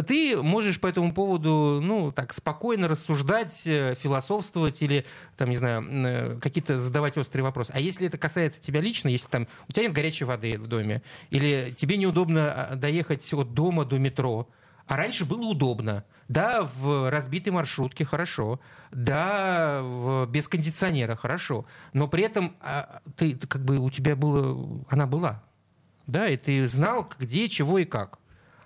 Ты 0.07 0.41
можешь 0.41 0.81
по 0.81 0.87
этому 0.87 1.13
поводу, 1.13 1.81
ну, 1.83 2.13
так, 2.13 2.33
спокойно 2.33 2.89
рассуждать, 2.89 3.67
э, 3.67 3.95
философствовать 3.95 4.81
или, 4.81 5.05
там, 5.37 5.51
не 5.51 5.57
знаю, 5.57 5.85
э, 5.87 6.39
какие-то 6.41 6.79
задавать 6.79 7.19
острые 7.19 7.45
вопросы. 7.45 7.73
А 7.75 7.81
если 7.81 8.07
это 8.07 8.17
касается 8.17 8.61
тебя 8.61 8.81
лично, 8.81 9.09
если 9.09 9.29
там 9.29 9.47
у 9.69 9.73
тебя 9.73 9.85
нет 9.85 9.93
горячей 9.93 10.25
воды 10.25 10.59
в 10.59 10.67
доме, 10.67 11.03
или 11.29 11.75
тебе 11.77 11.99
неудобно 11.99 12.53
а, 12.53 12.75
доехать 12.75 13.31
от 13.35 13.53
дома 13.53 13.85
до 13.85 13.99
метро, 13.99 14.49
а 14.87 14.97
раньше 14.97 15.25
было 15.25 15.47
удобно. 15.47 16.05
Да, 16.29 16.63
в 16.63 17.11
разбитой 17.11 17.53
маршрутке 17.53 18.05
хорошо. 18.05 18.61
Да, 18.93 19.81
в, 19.83 20.27
без 20.27 20.47
кондиционера 20.49 21.17
хорошо. 21.17 21.67
Но 21.93 22.07
при 22.07 22.23
этом 22.23 22.57
а, 22.61 23.01
ты, 23.17 23.35
как 23.35 23.65
бы 23.65 23.79
у 23.79 23.91
тебя 23.91 24.15
было, 24.15 24.85
она 24.89 25.07
была. 25.07 25.43
Да, 26.07 26.29
и 26.29 26.37
ты 26.37 26.67
знал, 26.67 27.09
где, 27.19 27.49
чего 27.49 27.79
и 27.79 27.85
как. 27.85 28.19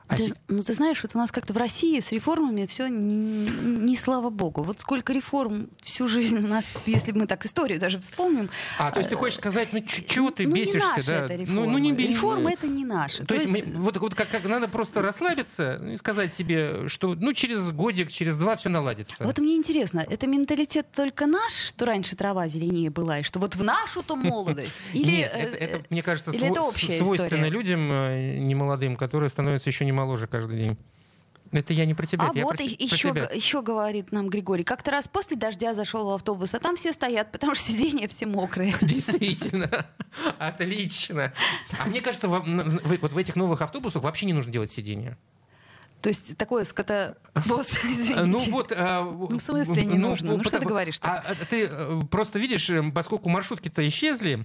А 0.06 0.16
ты, 0.16 0.32
ну, 0.48 0.62
ты 0.62 0.74
знаешь, 0.74 1.02
вот 1.02 1.14
у 1.14 1.18
нас 1.18 1.32
как-то 1.32 1.54
в 1.54 1.56
России 1.56 1.98
с 1.98 2.12
реформами 2.12 2.66
все 2.66 2.88
не, 2.88 3.48
не 3.48 3.96
слава 3.96 4.28
богу. 4.28 4.62
Вот 4.62 4.80
сколько 4.80 5.14
реформ 5.14 5.70
всю 5.82 6.08
жизнь 6.08 6.38
у 6.38 6.46
нас, 6.46 6.70
если 6.84 7.12
мы 7.12 7.26
так 7.26 7.44
историю 7.46 7.80
даже 7.80 8.00
вспомним. 8.00 8.50
А, 8.78 8.90
то 8.90 8.98
есть 8.98 9.08
ты 9.08 9.16
хочешь 9.16 9.38
сказать, 9.38 9.72
ну 9.72 9.80
чего 9.80 10.30
ты 10.30 10.46
ну, 10.46 10.54
бесишься? 10.54 10.78
Не 10.78 10.84
наши 10.84 11.06
да? 11.06 11.24
это 11.24 11.34
реформы. 11.34 11.66
Ну, 11.66 11.72
ну, 11.72 11.78
не 11.78 11.92
бес... 11.92 12.10
Реформы 12.10 12.52
это 12.52 12.66
не 12.66 12.84
наши. 12.84 13.18
То, 13.18 13.26
то 13.28 13.34
есть, 13.34 13.48
есть... 13.48 13.66
Мы, 13.66 13.80
вот, 13.80 13.96
вот 13.96 14.14
как, 14.14 14.28
как 14.28 14.44
надо 14.44 14.68
просто 14.68 15.00
расслабиться 15.00 15.76
и 15.76 15.96
сказать 15.96 16.32
себе, 16.34 16.86
что 16.88 17.14
ну 17.14 17.32
через 17.32 17.70
годик, 17.70 18.12
через 18.12 18.36
два 18.36 18.56
все 18.56 18.68
наладится. 18.68 19.24
Вот 19.24 19.38
мне 19.38 19.56
интересно, 19.56 20.04
это 20.08 20.26
менталитет 20.26 20.86
только 20.94 21.26
наш, 21.26 21.52
что 21.68 21.86
раньше 21.86 22.14
трава 22.14 22.46
зеленее 22.46 22.90
была, 22.90 23.20
и 23.20 23.22
что 23.22 23.38
вот 23.38 23.56
в 23.56 23.64
нашу-то 23.64 24.16
молодость? 24.16 24.68
Или, 24.92 25.10
Нет, 25.10 25.32
это, 25.34 25.56
это, 25.56 25.82
мне 25.88 26.02
кажется, 26.02 26.30
сво- 26.30 26.98
свойственно 26.98 27.46
людям 27.46 27.90
э, 27.90 28.36
немолодым, 28.38 28.96
которые 28.96 29.30
становятся 29.30 29.70
еще 29.70 29.86
не 29.86 29.93
моложе 29.94 30.26
каждый 30.26 30.59
день. 30.59 30.78
Это 31.52 31.72
я 31.72 31.87
не 31.87 31.94
про 31.94 32.07
тебя. 32.07 32.24
А 32.24 32.33
вот 32.33 32.57
про, 32.57 32.64
еще, 32.64 33.14
про 33.14 33.33
еще 33.33 33.62
говорит 33.62 34.11
нам 34.11 34.28
Григорий, 34.28 34.64
как-то 34.64 34.90
раз 34.90 35.07
после 35.07 35.37
дождя 35.37 35.72
зашел 35.72 36.07
в 36.07 36.11
автобус, 36.11 36.52
а 36.54 36.59
там 36.59 36.74
все 36.74 36.92
стоят, 36.92 37.30
потому 37.30 37.54
что 37.54 37.64
сиденья 37.68 38.09
все 38.09 38.26
мокрые. 38.26 38.74
Действительно. 38.80 39.87
Отлично. 40.38 41.33
А 41.85 41.88
мне 41.88 42.00
кажется, 42.00 42.26
вот 42.26 42.42
в 43.12 43.18
этих 43.18 43.37
новых 43.37 43.62
автобусах 43.62 44.02
вообще 44.02 44.26
не 44.26 44.33
нужно 44.33 44.50
делать 44.50 44.72
сиденья. 44.72 45.16
То 46.00 46.09
есть 46.09 46.37
такое 46.37 46.64
скотовоз, 46.64 47.16
извините. 47.85 48.24
Ну 48.24 48.38
вот... 48.50 48.72
А, 48.76 49.02
ну 49.02 49.38
в 49.38 49.40
смысле 49.40 49.87
не 49.87 49.96
ну, 49.96 50.11
нужно? 50.11 50.33
Ну, 50.33 50.37
ну 50.38 50.44
что 50.44 50.59
ты 50.59 50.66
говоришь-то? 50.66 51.09
А, 51.09 51.24
а, 51.26 51.46
ты 51.46 51.64
э, 51.64 52.00
просто 52.11 52.38
видишь, 52.38 52.68
э, 52.68 52.83
поскольку 52.94 53.30
маршрутки-то 53.30 53.87
исчезли, 53.88 54.44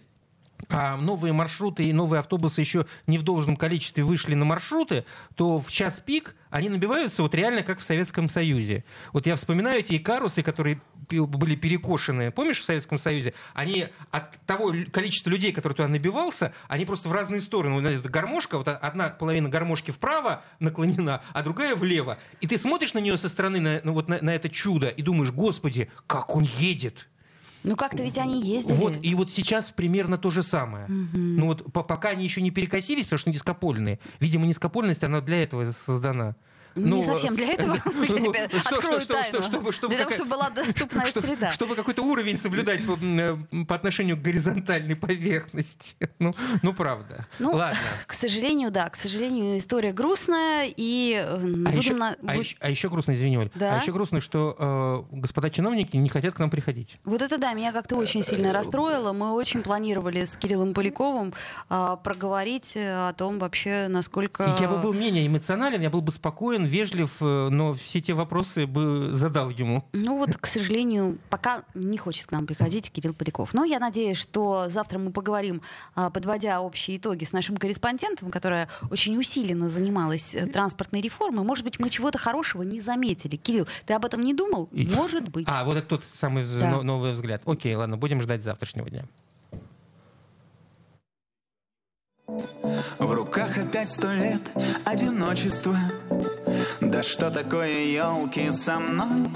а 0.70 0.98
новые 0.98 1.34
маршруты 1.34 1.84
и 1.84 1.94
новые 1.94 2.20
автобусы 2.20 2.62
еще 2.62 2.86
не 3.08 3.18
в 3.18 3.24
должном 3.24 3.58
количестве 3.58 4.04
вышли 4.04 4.36
на 4.36 4.46
маршруты, 4.46 5.04
то 5.36 5.60
в 5.60 5.72
час 5.72 6.00
пик 6.00 6.36
они 6.52 6.70
набиваются 6.70 7.24
вот 7.24 7.34
реально 7.36 7.64
как 7.64 7.80
в 7.80 7.84
Советском 7.84 8.30
Союзе. 8.30 8.84
Вот 9.12 9.26
я 9.26 9.36
вспоминаю 9.36 9.80
эти 9.80 9.98
икарусы, 9.98 10.44
которые 10.44 10.82
были 11.10 11.56
перекошены, 11.56 12.32
помнишь, 12.32 12.60
в 12.60 12.64
Советском 12.64 13.00
Союзе? 13.00 13.34
Они 13.56 13.88
от 14.12 14.40
того 14.46 14.74
количества 14.92 15.32
людей, 15.32 15.52
которые 15.52 15.76
туда 15.76 15.90
набивался, 15.90 16.54
они 16.68 16.86
просто 16.86 17.10
в 17.10 17.14
разные 17.14 17.42
стороны. 17.42 17.82
Вот 17.82 17.86
эта 17.86 18.08
гармошка, 18.08 18.58
вот 18.60 18.68
одна 18.68 19.10
половина 19.10 19.50
гармошки 19.50 19.90
вправо 19.90 20.44
наклонена, 20.60 21.22
а 21.34 21.42
другая 21.42 21.76
влево. 21.76 22.20
И 22.42 22.48
ты 22.48 22.58
смотришь 22.60 22.94
на 22.94 23.00
нее 23.00 23.18
со 23.18 23.28
стороны, 23.28 23.60
на, 23.60 23.82
ну, 23.84 23.94
вот 23.94 24.08
на, 24.08 24.22
на 24.22 24.36
это 24.36 24.50
чудо, 24.50 24.90
и 24.90 25.02
думаешь, 25.02 25.32
господи, 25.32 25.92
как 26.06 26.36
он 26.36 26.44
едет! 26.44 27.08
Ну 27.64 27.76
как-то 27.76 28.04
ведь 28.04 28.18
они 28.18 28.42
ездили. 28.42 28.76
Вот, 28.76 28.98
и 29.02 29.16
вот 29.16 29.32
сейчас 29.32 29.70
примерно 29.70 30.18
то 30.18 30.30
же 30.30 30.44
самое. 30.44 30.86
Угу. 30.86 31.18
Ну 31.18 31.46
вот 31.48 31.74
по 31.74 31.84
пока 31.84 32.10
они 32.10 32.24
еще 32.24 32.42
не 32.42 32.52
перекосились, 32.52 33.06
потому 33.06 33.20
что 33.20 33.30
низкопольные. 33.32 34.00
Видимо, 34.20 34.46
низкопольность, 34.46 35.04
она 35.04 35.22
для 35.22 35.44
этого 35.44 35.74
создана. 35.86 36.36
Ну, 36.76 36.98
не 36.98 37.04
совсем 37.04 37.36
для 37.36 37.54
этого. 37.54 37.78
Тайну. 39.10 39.42
Для 39.42 39.50
того, 39.50 39.72
чтобы 39.72 39.96
была 40.26 40.50
доступная 40.50 41.06
среда. 41.06 41.52
Чтобы 41.52 41.76
какой-то 41.76 42.04
уровень 42.04 42.38
соблюдать 42.38 42.82
э, 42.82 43.38
по 43.68 43.76
отношению 43.76 44.18
к 44.18 44.22
горизонтальной 44.22 44.96
поверхности. 44.96 45.96
Ну, 46.20 46.36
ну 46.64 46.74
правда. 46.74 47.26
Ну, 47.40 47.52
Ладно. 47.52 47.80
К 48.06 48.12
сожалению, 48.12 48.72
да. 48.72 48.90
К 48.90 48.98
сожалению, 48.98 49.58
история 49.58 49.94
грустная. 49.94 50.70
И 50.76 51.14
э, 51.16 51.38
а 51.66 51.76
еще, 51.76 51.96
а, 51.96 52.16
а 52.60 52.90
грустно, 52.90 53.14
извини, 53.14 53.38
Оль. 53.38 53.50
А 53.58 53.80
еще 53.80 53.94
грустно, 53.94 54.20
что 54.20 55.08
э, 55.12 55.16
господа 55.16 55.50
чиновники 55.50 55.96
не 55.96 56.10
хотят 56.10 56.34
к 56.36 56.40
нам 56.40 56.50
приходить. 56.50 56.98
Вот 57.06 57.22
это 57.22 57.38
да, 57.38 57.54
меня 57.54 57.72
как-то 57.72 57.96
очень 57.96 58.22
сильно 58.22 58.52
расстроило. 58.52 59.14
Мы 59.14 59.32
очень 59.32 59.62
планировали 59.62 60.26
с 60.26 60.36
Кириллом 60.36 60.74
Поляковым 60.74 61.34
э, 61.70 61.98
проговорить 62.04 62.74
о 62.76 63.14
том 63.14 63.40
вообще, 63.40 63.88
насколько... 63.88 64.54
Я 64.60 64.68
бы 64.68 64.80
был 64.80 64.94
менее 64.94 65.26
эмоционален, 65.26 65.80
я 65.80 65.90
был 65.90 66.02
бы 66.02 66.12
спокоен, 66.12 66.59
вежлив, 66.66 67.12
э, 67.22 67.50
но 67.50 67.74
все 67.74 68.02
те 68.02 68.14
вопросы 68.14 68.68
бы 68.68 69.10
задал 69.12 69.50
ему. 69.50 69.84
Ну 69.94 70.18
вот, 70.18 70.38
к 70.38 70.46
сожалению, 70.46 71.18
пока 71.30 71.64
не 71.74 71.98
хочет 71.98 72.28
к 72.28 72.32
нам 72.32 72.46
приходить 72.46 72.92
Кирилл 72.92 73.14
Поляков. 73.14 73.54
Но 73.54 73.64
я 73.64 73.80
надеюсь, 73.80 74.18
что 74.18 74.68
завтра 74.70 75.00
мы 75.00 75.12
поговорим, 75.12 75.62
а, 75.96 76.10
подводя 76.10 76.62
общие 76.62 76.98
итоги 76.98 77.24
с 77.24 77.32
нашим 77.32 77.58
корреспондентом, 77.58 78.32
которая 78.32 78.70
очень 78.90 79.18
усиленно 79.18 79.70
занималась 79.70 80.36
э, 80.36 80.46
транспортной 80.48 81.02
реформой. 81.02 81.44
Может 81.44 81.66
быть, 81.66 81.80
мы 81.80 81.90
чего-то 81.90 82.18
хорошего 82.18 82.64
не 82.64 82.82
заметили. 82.82 83.36
Кирилл, 83.36 83.68
ты 83.86 83.94
об 83.94 84.06
этом 84.06 84.24
не 84.24 84.34
думал? 84.34 84.70
Может 84.72 85.30
быть. 85.30 85.48
А, 85.50 85.64
вот 85.64 85.78
это 85.78 85.88
тот 85.88 86.04
самый 86.16 86.46
да. 86.60 86.82
новый 86.82 87.12
взгляд. 87.12 87.44
Окей, 87.46 87.76
ладно, 87.76 87.98
будем 87.98 88.22
ждать 88.22 88.44
завтрашнего 88.44 88.90
дня. 88.90 89.06
В 92.98 93.12
руках 93.12 93.58
опять 93.58 93.90
сто 93.90 94.12
лет 94.12 94.42
одиночества. 94.86 95.78
Да 96.80 97.04
что 97.04 97.32
такое 97.32 97.86
елки 97.86 98.52
со 98.52 98.80
мной? 98.80 99.30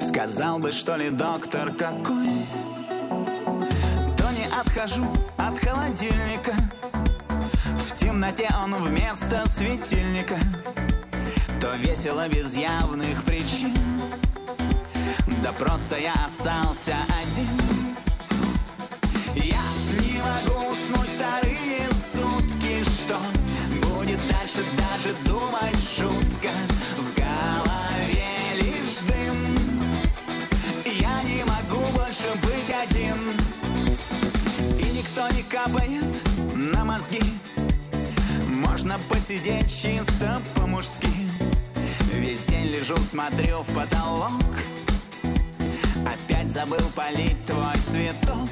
Сказал 0.00 0.58
бы, 0.58 0.72
что 0.72 0.96
ли, 0.96 1.10
доктор 1.10 1.72
какой? 1.72 2.46
То 4.16 4.30
не 4.30 4.46
отхожу 4.60 5.06
от 5.36 5.58
холодильника. 5.58 6.54
В 7.78 7.96
темноте 7.96 8.48
он 8.62 8.74
вместо 8.74 9.48
светильника. 9.48 10.36
То 11.60 11.74
весело 11.76 12.28
без 12.28 12.54
явных 12.54 13.22
причин. 13.24 13.74
Да 15.42 15.52
просто 15.52 15.98
я 15.98 16.14
остался 16.24 16.94
один. 17.22 17.94
Я 19.34 19.60
не 20.00 20.18
могу 20.18 20.73
дальше, 24.54 24.70
даже 24.76 25.14
думать 25.24 25.78
шутка 25.96 26.50
В 26.96 27.14
голове 27.16 28.26
лишь 28.56 28.98
дым. 29.08 29.36
Я 30.84 31.22
не 31.22 31.44
могу 31.44 31.84
больше 31.92 32.32
быть 32.42 32.70
один. 32.70 33.16
И 34.78 34.96
никто 34.96 35.28
не 35.30 35.42
капает 35.42 36.04
на 36.54 36.84
мозги. 36.84 37.22
Можно 38.48 38.98
посидеть 39.08 39.70
чисто 39.70 40.40
по-мужски. 40.54 41.08
Весь 42.12 42.46
день 42.46 42.66
лежу, 42.66 42.96
смотрю 43.10 43.62
в 43.62 43.74
потолок. 43.74 44.42
Опять 46.06 46.48
забыл 46.48 46.88
полить 46.94 47.44
твой 47.46 47.74
цветок. 47.90 48.50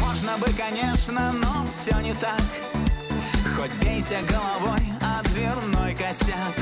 Можно 0.00 0.36
бы, 0.38 0.46
конечно, 0.56 1.32
но 1.32 1.66
все 1.66 1.98
не 2.00 2.14
так 2.14 2.67
Хоть 3.58 3.72
бейся 3.84 4.18
головой 4.30 4.80
о 5.00 5.20
дверной 5.30 5.92
косяк. 5.92 6.54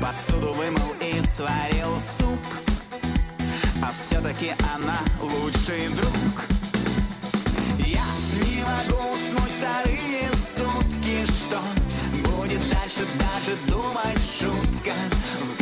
Посуду 0.00 0.52
вымыл 0.52 0.94
и 1.00 1.20
сварил 1.26 1.96
суп. 2.16 2.38
А 3.82 3.90
все-таки 3.92 4.52
она 4.72 5.00
лучший 5.20 5.88
друг. 5.88 6.44
Я 7.78 8.04
не 8.40 8.62
могу 8.62 9.14
уснуть 9.14 9.52
вторые 9.58 10.28
сутки. 10.54 11.26
Что 11.26 11.60
будет 12.30 12.60
дальше, 12.70 13.04
даже 13.18 13.56
думать 13.66 14.20
шутка 14.38 14.92
В 15.40 15.61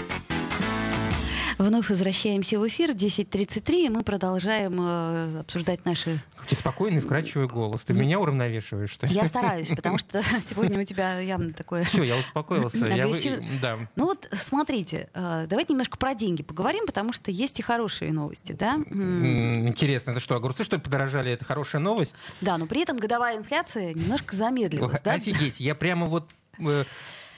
Вновь 1.61 1.89
возвращаемся 1.89 2.59
в 2.59 2.67
эфир, 2.67 2.89
10.33, 2.89 3.85
и 3.85 3.89
мы 3.89 4.01
продолжаем 4.01 4.77
э, 4.79 5.41
обсуждать 5.41 5.85
наши... 5.85 6.19
Какой 6.35 6.57
спокойный, 6.57 7.01
вкрадчивый 7.01 7.47
голос. 7.47 7.81
Ты 7.81 7.93
меня 7.93 8.19
уравновешиваешь, 8.19 8.89
что 8.89 9.05
ли? 9.05 9.13
Я 9.13 9.27
стараюсь, 9.27 9.67
потому 9.67 9.99
что 9.99 10.23
сегодня 10.41 10.81
у 10.81 10.83
тебя 10.83 11.19
явно 11.19 11.53
такое... 11.53 11.83
Все, 11.83 12.01
я 12.01 12.17
успокоился. 12.17 12.83
Я 12.87 13.07
вы... 13.07 13.45
да. 13.61 13.77
Ну 13.95 14.05
вот, 14.05 14.27
смотрите, 14.31 15.09
э, 15.13 15.45
давайте 15.47 15.73
немножко 15.73 15.99
про 15.99 16.15
деньги 16.15 16.41
поговорим, 16.41 16.87
потому 16.87 17.13
что 17.13 17.29
есть 17.29 17.59
и 17.59 17.61
хорошие 17.61 18.11
новости, 18.11 18.53
да? 18.53 18.77
Интересно, 18.89 20.11
это 20.11 20.19
что, 20.19 20.35
огурцы, 20.35 20.63
что 20.63 20.77
ли, 20.77 20.81
подорожали? 20.81 21.31
Это 21.31 21.45
хорошая 21.45 21.79
новость? 21.79 22.15
Да, 22.41 22.57
но 22.57 22.65
при 22.65 22.81
этом 22.81 22.97
годовая 22.97 23.37
инфляция 23.37 23.93
немножко 23.93 24.35
замедлилась, 24.35 24.99
да? 25.03 25.11
Офигеть, 25.11 25.59
я 25.59 25.75
прямо 25.75 26.07
вот 26.07 26.27
э, 26.57 26.85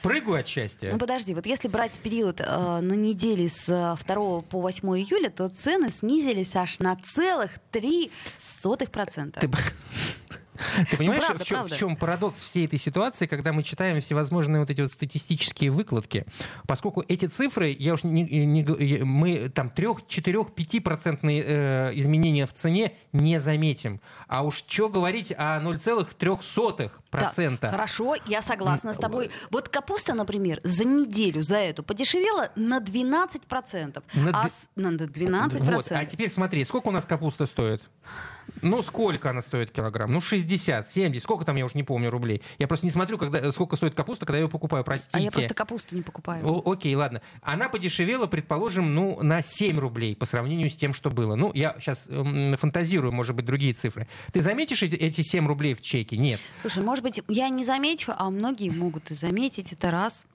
прыгаю 0.03 0.39
от 0.41 0.47
счастья. 0.47 0.91
Ну 0.91 0.99
подожди, 0.99 1.33
вот 1.33 1.47
если 1.47 1.67
брать 1.67 1.97
период 1.99 2.39
э, 2.41 2.79
на 2.81 2.93
неделе 2.93 3.49
с 3.49 3.65
2 3.65 3.97
э, 3.97 4.41
по 4.43 4.61
8 4.61 4.87
июля, 4.99 5.29
то 5.29 5.47
цены 5.47 5.89
снизились 5.89 6.55
аж 6.55 6.79
на 6.79 6.95
целых 6.97 7.51
3%. 7.71 9.39
Ты... 9.39 9.49
Ты 10.89 10.97
понимаешь, 10.97 11.23
ну, 11.23 11.27
правда, 11.27 11.43
в, 11.43 11.47
чем, 11.47 11.57
правда. 11.57 11.75
в 11.75 11.77
чем 11.77 11.95
парадокс 11.95 12.41
всей 12.41 12.65
этой 12.65 12.79
ситуации, 12.79 13.25
когда 13.25 13.53
мы 13.53 13.63
читаем 13.63 13.99
всевозможные 14.01 14.59
вот 14.59 14.69
эти 14.69 14.81
вот 14.81 14.91
статистические 14.91 15.71
выкладки? 15.71 16.25
Поскольку 16.67 17.03
эти 17.07 17.25
цифры, 17.25 17.75
я 17.77 17.93
уж 17.93 18.03
не, 18.03 18.23
не 18.23 19.03
мы 19.03 19.49
там 19.49 19.69
3, 19.69 19.87
4, 20.07 20.45
5 20.45 20.83
процентные 20.83 21.43
э, 21.45 21.91
изменения 21.95 22.45
в 22.45 22.53
цене 22.53 22.93
не 23.11 23.39
заметим. 23.39 23.99
А 24.27 24.43
уж 24.43 24.63
что 24.67 24.89
говорить 24.89 25.31
о 25.37 25.59
0,03 25.59 26.91
процента. 27.09 27.67
Да, 27.67 27.71
хорошо, 27.71 28.15
я 28.25 28.41
согласна 28.41 28.93
с 28.93 28.97
тобой. 28.97 29.31
Вот 29.49 29.69
капуста, 29.69 30.13
например, 30.13 30.59
за 30.63 30.85
неделю 30.85 31.41
за 31.41 31.57
эту 31.57 31.83
подешевела 31.83 32.49
на 32.55 32.79
12 32.79 33.43
процентов. 33.43 34.03
На, 34.13 34.41
а, 34.41 34.43
д... 34.43 34.51
на 34.75 34.97
12 34.97 35.61
Вот, 35.61 35.91
а 35.91 36.05
теперь 36.05 36.29
смотри, 36.29 36.63
сколько 36.65 36.87
у 36.87 36.91
нас 36.91 37.05
капуста 37.05 37.45
стоит? 37.45 37.81
Ну, 38.61 38.81
сколько 38.81 39.29
она 39.29 39.41
стоит 39.41 39.71
килограмм? 39.71 40.11
Ну, 40.11 40.21
60, 40.21 40.89
70, 40.89 41.21
сколько 41.21 41.45
там, 41.45 41.55
я 41.55 41.65
уже 41.65 41.75
не 41.75 41.83
помню, 41.83 42.09
рублей. 42.09 42.41
Я 42.59 42.67
просто 42.67 42.85
не 42.85 42.91
смотрю, 42.91 43.17
когда, 43.17 43.51
сколько 43.51 43.75
стоит 43.75 43.95
капуста, 43.95 44.25
когда 44.25 44.37
я 44.37 44.43
ее 44.43 44.49
покупаю, 44.49 44.83
простите. 44.83 45.17
А 45.17 45.19
я 45.19 45.31
просто 45.31 45.53
капусту 45.53 45.95
не 45.95 46.01
покупаю. 46.01 46.45
О, 46.47 46.71
окей, 46.71 46.95
ладно. 46.95 47.21
Она 47.41 47.69
подешевела, 47.69 48.27
предположим, 48.27 48.93
ну, 48.95 49.21
на 49.21 49.41
7 49.41 49.77
рублей 49.79 50.15
по 50.15 50.25
сравнению 50.25 50.69
с 50.69 50.75
тем, 50.75 50.93
что 50.93 51.09
было. 51.09 51.35
Ну, 51.35 51.51
я 51.53 51.75
сейчас 51.79 52.05
э, 52.09 52.55
фантазирую, 52.57 53.11
может 53.11 53.35
быть, 53.35 53.45
другие 53.45 53.73
цифры. 53.73 54.07
Ты 54.31 54.41
заметишь 54.41 54.83
эти, 54.83 54.95
эти 54.95 55.21
7 55.21 55.47
рублей 55.47 55.73
в 55.73 55.81
чеке? 55.81 56.17
Нет. 56.17 56.39
Слушай, 56.61 56.83
может 56.83 57.03
быть, 57.03 57.21
я 57.27 57.49
не 57.49 57.63
замечу, 57.63 58.13
а 58.15 58.29
многие 58.29 58.69
могут 58.69 59.11
и 59.11 59.13
заметить. 59.13 59.73
Это 59.73 59.91
раз. 59.91 60.27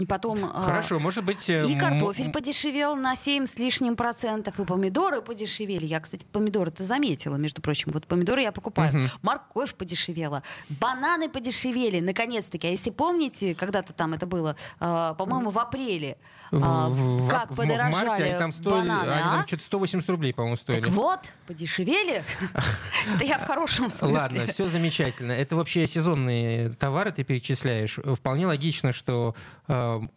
И 0.00 0.06
потом... 0.06 0.50
А, 0.52 0.62
Хорошо, 0.62 0.98
может 0.98 1.24
быть... 1.24 1.48
Э, 1.50 1.68
и 1.68 1.76
картофель 1.78 2.32
подешевел 2.32 2.96
на 2.96 3.14
7 3.14 3.44
с 3.44 3.58
лишним 3.58 3.96
процентов, 3.96 4.58
и 4.58 4.64
помидоры 4.64 5.20
подешевели. 5.20 5.84
Я, 5.84 6.00
кстати, 6.00 6.24
помидоры-то 6.32 6.82
заметила, 6.82 7.36
между 7.36 7.60
прочим. 7.60 7.92
Вот 7.92 8.06
помидоры 8.06 8.40
я 8.40 8.50
покупаю. 8.50 8.90
Угу. 8.90 9.10
Морковь 9.22 9.74
подешевела. 9.74 10.42
Бананы 10.70 11.28
подешевели, 11.28 12.00
наконец-таки. 12.00 12.66
А 12.66 12.70
если 12.70 12.88
помните, 12.88 13.54
когда-то 13.54 13.92
там 13.92 14.14
это 14.14 14.24
было, 14.24 14.56
э, 14.80 15.14
по-моему, 15.18 15.50
в 15.50 15.58
апреле, 15.58 16.16
в, 16.50 17.26
э, 17.26 17.30
как 17.30 17.50
в, 17.50 17.56
подорожали 17.56 17.92
в 17.92 18.08
марте, 18.08 18.24
они 18.24 18.38
там 18.38 18.52
стоили, 18.52 18.88
бананы, 18.88 19.10
они 19.10 19.22
там 19.22 19.40
а? 19.40 19.46
что-то 19.46 19.64
180 19.64 20.08
рублей, 20.08 20.32
по-моему, 20.32 20.56
стоили. 20.56 20.80
Так 20.80 20.90
вот, 20.92 21.20
подешевели. 21.46 22.24
Это 23.14 23.24
я 23.24 23.38
в 23.38 23.46
хорошем 23.46 23.90
смысле. 23.90 24.16
Ладно, 24.16 24.46
все 24.46 24.66
замечательно. 24.68 25.32
Это 25.32 25.56
вообще 25.56 25.86
сезонные 25.86 26.70
товары 26.70 27.12
ты 27.12 27.22
перечисляешь. 27.22 27.98
Вполне 28.16 28.46
логично, 28.46 28.94
что 28.94 29.34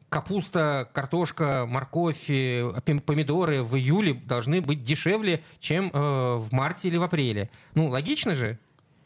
капуста, 0.10 0.90
картошка, 0.94 1.66
морковь, 1.68 2.26
помидоры 2.26 3.64
в 3.64 3.76
июле 3.76 4.14
должны 4.14 4.62
быть 4.62 4.84
дешевле, 4.84 5.44
чем 5.60 5.92
э, 5.94 6.36
в 6.38 6.48
марте 6.52 6.88
или 6.88 6.98
в 6.98 7.04
апреле. 7.04 7.50
Ну, 7.76 7.88
логично 7.88 8.36
же? 8.36 8.58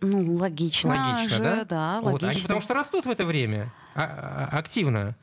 Ну, 0.01 0.36
логично, 0.36 0.89
логично 0.89 1.38
же, 1.38 1.43
да? 1.43 1.65
да 1.65 2.01
вот. 2.01 2.13
логично. 2.13 2.30
Они 2.30 2.41
потому 2.41 2.62
что 2.62 2.73
растут 2.73 3.06
в 3.06 3.10
это 3.10 3.25
время 3.25 3.71
а, 3.95 4.49
а, 4.51 4.58
активно. 4.58 5.15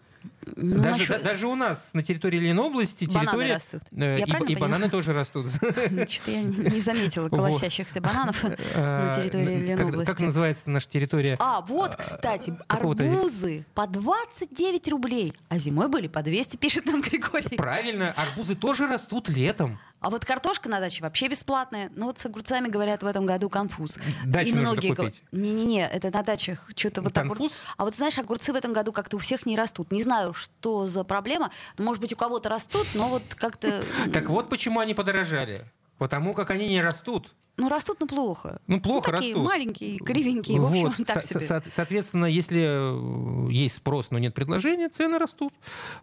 Ну, 0.57 0.79
даже, 0.79 0.99
насчет... 0.99 1.23
даже 1.23 1.47
у 1.47 1.55
нас 1.55 1.91
на 1.93 2.03
территории 2.03 2.39
Ленобласти 2.39 3.07
территория... 3.07 3.27
Бананы 3.27 3.55
растут. 3.55 3.83
Э, 3.93 4.19
и, 4.19 4.53
и 4.53 4.57
бананы 4.57 4.91
тоже 4.91 5.13
растут. 5.13 5.49
Что-то 5.51 6.31
я 6.31 6.43
не 6.43 6.81
заметила 6.81 7.29
колосящихся 7.31 8.01
бананов 8.01 8.43
на 8.43 8.55
э, 8.55 9.15
территории 9.17 9.61
Ленобласти. 9.61 10.11
Как 10.11 10.21
называется 10.21 10.71
наша 10.71 10.89
территория? 10.89 11.37
А, 11.41 11.61
вот, 11.63 11.97
кстати, 11.97 12.57
арбузы 12.69 13.65
по 13.75 13.87
29 13.87 14.89
рублей, 14.89 15.35
а 15.49 15.59
зимой 15.59 15.89
были 15.89 16.09
по 16.09 16.23
200, 16.23 16.57
пишет 16.57 16.87
нам 16.87 17.01
Григорий. 17.01 17.57
Правильно, 17.57 18.13
арбузы 18.13 18.55
тоже 18.55 18.87
растут 18.87 19.29
летом. 19.29 19.79
А 20.05 20.11
вот 20.11 20.27
картошка 20.27 20.69
на 20.69 20.81
даче 20.81 21.03
вообще 21.03 21.29
бесплатная. 21.29 21.91
Ну 21.97 22.07
вот 22.07 22.19
с 22.19 22.27
огурцами, 22.27 22.69
говорят, 22.69 23.03
в 23.03 23.07
этом 23.07 23.25
году 23.25 23.49
конфуз. 23.49 23.97
Дачу 24.27 24.51
и 24.51 24.53
многие 24.53 24.93
говорят, 24.93 25.15
не-не-не, 25.33 25.89
это 25.89 26.11
на 26.11 26.23
дачах 26.23 26.71
что-то 26.77 27.01
вот 27.01 27.15
так. 27.15 27.27
Конфуз? 27.27 27.55
А 27.79 27.85
вот 27.85 27.95
знаешь, 27.95 28.19
огурцы 28.19 28.53
в 28.53 28.57
этом 28.57 28.75
году 28.75 28.93
как-то 28.93 29.17
у 29.17 29.19
всех 29.19 29.47
не 29.47 29.57
растут. 29.57 29.91
Не 29.93 30.03
знаю, 30.03 30.34
что 30.35 30.87
за 30.87 31.05
проблема. 31.05 31.51
Может 31.79 32.01
быть, 32.01 32.13
у 32.13 32.17
кого-то 32.17 32.49
растут, 32.49 32.87
но 32.95 33.09
вот 33.09 33.23
как-то... 33.35 33.83
Так 34.13 34.29
вот 34.29 34.49
почему 34.49 34.81
они 34.81 34.95
подорожали. 34.95 35.65
Потому 35.99 36.35
как 36.35 36.51
они 36.51 36.69
не 36.69 36.83
растут. 36.83 37.35
Ну, 37.57 37.69
растут, 37.69 37.99
ну, 38.01 38.09
плохо. 38.09 38.61
Ну, 38.67 38.81
плохо 38.81 39.13
ну, 39.13 39.17
такие 39.17 39.35
растут. 39.35 39.47
маленькие, 39.47 39.99
кривенькие, 39.99 40.61
вот. 40.61 40.73
в 40.73 40.87
общем, 40.87 41.05
так 41.05 41.23
Со- 41.23 41.29
себе. 41.29 41.47
Со- 41.47 41.63
соответственно, 41.71 42.27
если 42.27 42.65
э, 42.67 43.53
есть 43.53 43.77
спрос, 43.77 44.09
но 44.11 44.19
нет 44.19 44.35
предложения, 44.35 44.89
цены 44.89 45.19
растут. 45.19 45.55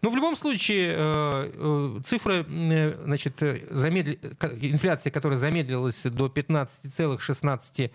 Но 0.02 0.10
в 0.10 0.16
любом 0.16 0.38
случае, 0.38 0.94
э, 0.96 1.52
э, 1.54 2.00
цифра, 2.06 2.46
значит, 2.48 3.38
замедли... 3.70 4.18
инфляция, 4.62 5.12
которая 5.12 5.38
замедлилась 5.38 6.02
до 6.04 6.28
15,16 6.28 7.88
Э, 7.88 7.90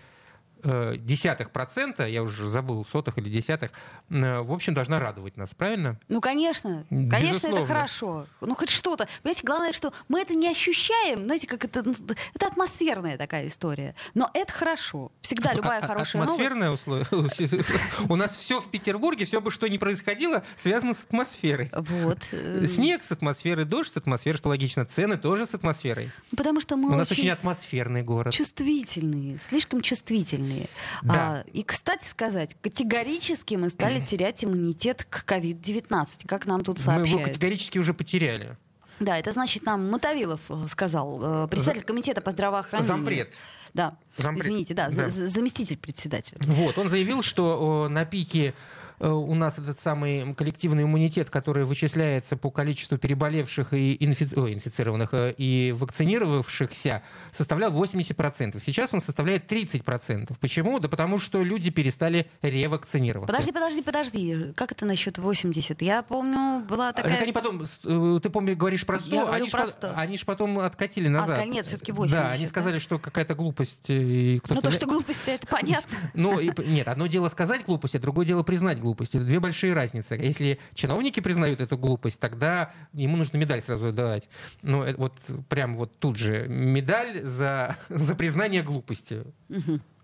десятых 0.63 1.51
процента, 1.51 2.07
я 2.07 2.23
уже 2.23 2.47
забыл, 2.47 2.85
сотых 2.85 3.17
или 3.17 3.29
десятых, 3.29 3.71
э, 4.09 4.41
в 4.41 4.51
общем, 4.51 4.73
должна 4.73 4.99
радовать 4.99 5.37
нас, 5.37 5.49
правильно? 5.55 5.99
Ну, 6.07 6.21
конечно. 6.21 6.85
Конечно, 6.89 7.47
Безусловно. 7.47 7.57
это 7.57 7.67
хорошо. 7.67 8.27
Ну, 8.41 8.55
хоть 8.55 8.69
что-то. 8.69 9.07
Понимаете, 9.21 9.41
главное, 9.45 9.73
что 9.73 9.93
мы 10.07 10.21
это 10.21 10.33
не 10.33 10.49
ощущаем. 10.49 11.25
Знаете, 11.25 11.47
как 11.47 11.65
это... 11.65 11.83
Ну, 11.83 11.93
это 12.33 12.47
атмосферная 12.47 13.17
такая 13.17 13.47
история. 13.47 13.95
Но 14.13 14.29
это 14.33 14.51
хорошо. 14.51 15.11
Всегда 15.21 15.53
любая 15.53 15.81
а, 15.81 15.87
хорошая 15.87 16.23
Атмосферное 16.23 16.71
условие? 16.71 17.07
У 18.09 18.15
нас 18.15 18.37
все 18.37 18.59
в 18.59 18.69
Петербурге, 18.69 19.25
все 19.25 19.41
бы 19.41 19.51
что 19.51 19.67
ни 19.67 19.77
происходило, 19.77 20.43
связано 20.55 20.93
с 20.93 21.03
атмосферой. 21.03 21.71
Вот. 21.73 22.19
Э, 22.31 22.65
снег 22.67 23.03
с 23.03 23.11
атмосферой, 23.11 23.65
дождь 23.65 23.93
с 23.93 23.97
атмосферой, 23.97 24.37
что 24.37 24.49
логично. 24.49 24.85
Цены 24.85 25.17
тоже 25.17 25.47
с 25.47 25.53
атмосферой. 25.53 26.11
Потому 26.35 26.61
что 26.61 26.77
мы 26.77 26.91
У 26.91 26.95
нас 26.95 27.11
очень 27.11 27.29
атмосферный 27.29 28.03
город. 28.03 28.33
Чувствительные, 28.33 29.37
слишком 29.39 29.81
чувствительные 29.81 30.46
сильные. 30.47 30.67
Да. 31.03 31.13
А, 31.13 31.43
и, 31.51 31.63
кстати 31.63 32.05
сказать, 32.05 32.55
категорически 32.61 33.55
мы 33.55 33.69
стали 33.69 33.99
терять 34.05 34.43
иммунитет 34.43 35.05
к 35.09 35.25
COVID-19, 35.27 36.07
как 36.25 36.45
нам 36.45 36.63
тут 36.63 36.79
сообщают. 36.79 37.09
Мы 37.09 37.19
его 37.19 37.23
категорически 37.23 37.77
уже 37.77 37.93
потеряли. 37.93 38.57
Да, 38.99 39.17
это 39.17 39.31
значит, 39.31 39.63
нам 39.63 39.91
Мотовилов 39.91 40.41
э, 40.49 40.65
сказал, 40.69 41.43
э, 41.43 41.47
председатель 41.47 41.83
комитета 41.83 42.21
по 42.21 42.31
здравоохранению. 42.31 42.87
Зампред. 42.87 43.33
Да, 43.73 43.97
Зампред. 44.17 44.45
извините, 44.45 44.73
да, 44.73 44.89
да. 44.89 45.09
заместитель 45.09 45.77
председателя. 45.77 46.39
Вот, 46.43 46.77
он 46.77 46.89
заявил, 46.89 47.21
что 47.21 47.87
на 47.89 48.05
пике 48.05 48.53
Э, 48.99 49.09
у 49.09 49.35
нас 49.35 49.59
этот 49.59 49.79
самый 49.79 50.33
коллективный 50.33 50.83
иммунитет, 50.83 51.29
который 51.29 51.65
вычисляется 51.65 52.35
по 52.35 52.49
количеству 52.49 52.97
переболевших 52.97 53.73
и 53.73 53.95
инфи... 53.99 54.27
Ой, 54.35 54.53
инфицированных 54.53 55.13
э, 55.13 55.35
и 55.37 55.73
вакцинировавшихся, 55.77 57.03
составлял 57.31 57.71
80%. 57.71 58.61
Сейчас 58.63 58.93
он 58.93 59.01
составляет 59.01 59.51
30%. 59.51 60.35
Почему? 60.39 60.79
Да 60.79 60.87
потому 60.87 61.19
что 61.19 61.43
люди 61.43 61.69
перестали 61.69 62.27
ревакцинироваться. 62.41 63.31
Подожди, 63.31 63.51
подожди, 63.51 63.81
подожди. 63.81 64.53
Как 64.55 64.71
это 64.71 64.85
насчет 64.85 65.17
80? 65.19 65.81
Я 65.81 66.01
помню, 66.01 66.65
была 66.65 66.91
такая... 66.91 67.13
Так 67.13 67.21
они 67.21 67.31
потом, 67.31 67.61
э, 67.61 68.19
ты 68.21 68.29
помню, 68.29 68.55
говоришь 68.55 68.85
про 68.85 68.99
100, 68.99 69.15
Я 69.15 69.29
они, 69.29 69.47
про 69.47 69.67
100. 69.67 69.93
они 69.95 70.17
же 70.17 70.25
потом 70.25 70.59
откатили 70.59 71.07
назад. 71.07 71.37
А, 71.37 71.45
нет, 71.45 71.67
все-таки 71.67 71.91
80. 71.91 72.17
Да, 72.17 72.31
они 72.31 72.47
сказали, 72.47 72.73
да? 72.75 72.79
что 72.79 72.97
какая-то 72.97 73.35
глупость. 73.35 73.66
И 73.87 74.41
ну, 74.49 74.61
то, 74.61 74.71
что 74.71 74.87
глупость 74.87 75.21
это 75.25 75.47
понятно. 75.47 75.97
Ну, 76.13 76.39
нет, 76.39 76.87
одно 76.87 77.07
дело 77.07 77.29
сказать 77.29 77.65
глупость, 77.65 77.95
а 77.95 77.99
другое 77.99 78.25
дело 78.25 78.43
признать 78.43 78.79
глупость. 78.79 79.15
Это 79.15 79.23
две 79.23 79.39
большие 79.39 79.73
разницы. 79.73 80.15
Если 80.15 80.59
чиновники 80.73 81.19
признают 81.19 81.61
эту 81.61 81.77
глупость, 81.77 82.19
тогда 82.19 82.71
ему 82.93 83.17
нужно 83.17 83.37
медаль 83.37 83.61
сразу 83.61 83.91
давать. 83.91 84.29
Ну, 84.61 84.85
вот 84.97 85.13
прям 85.49 85.75
вот 85.75 85.97
тут 85.99 86.17
же 86.17 86.47
медаль 86.47 87.23
за, 87.23 87.77
за 87.89 88.15
признание 88.15 88.63
глупости. 88.63 89.23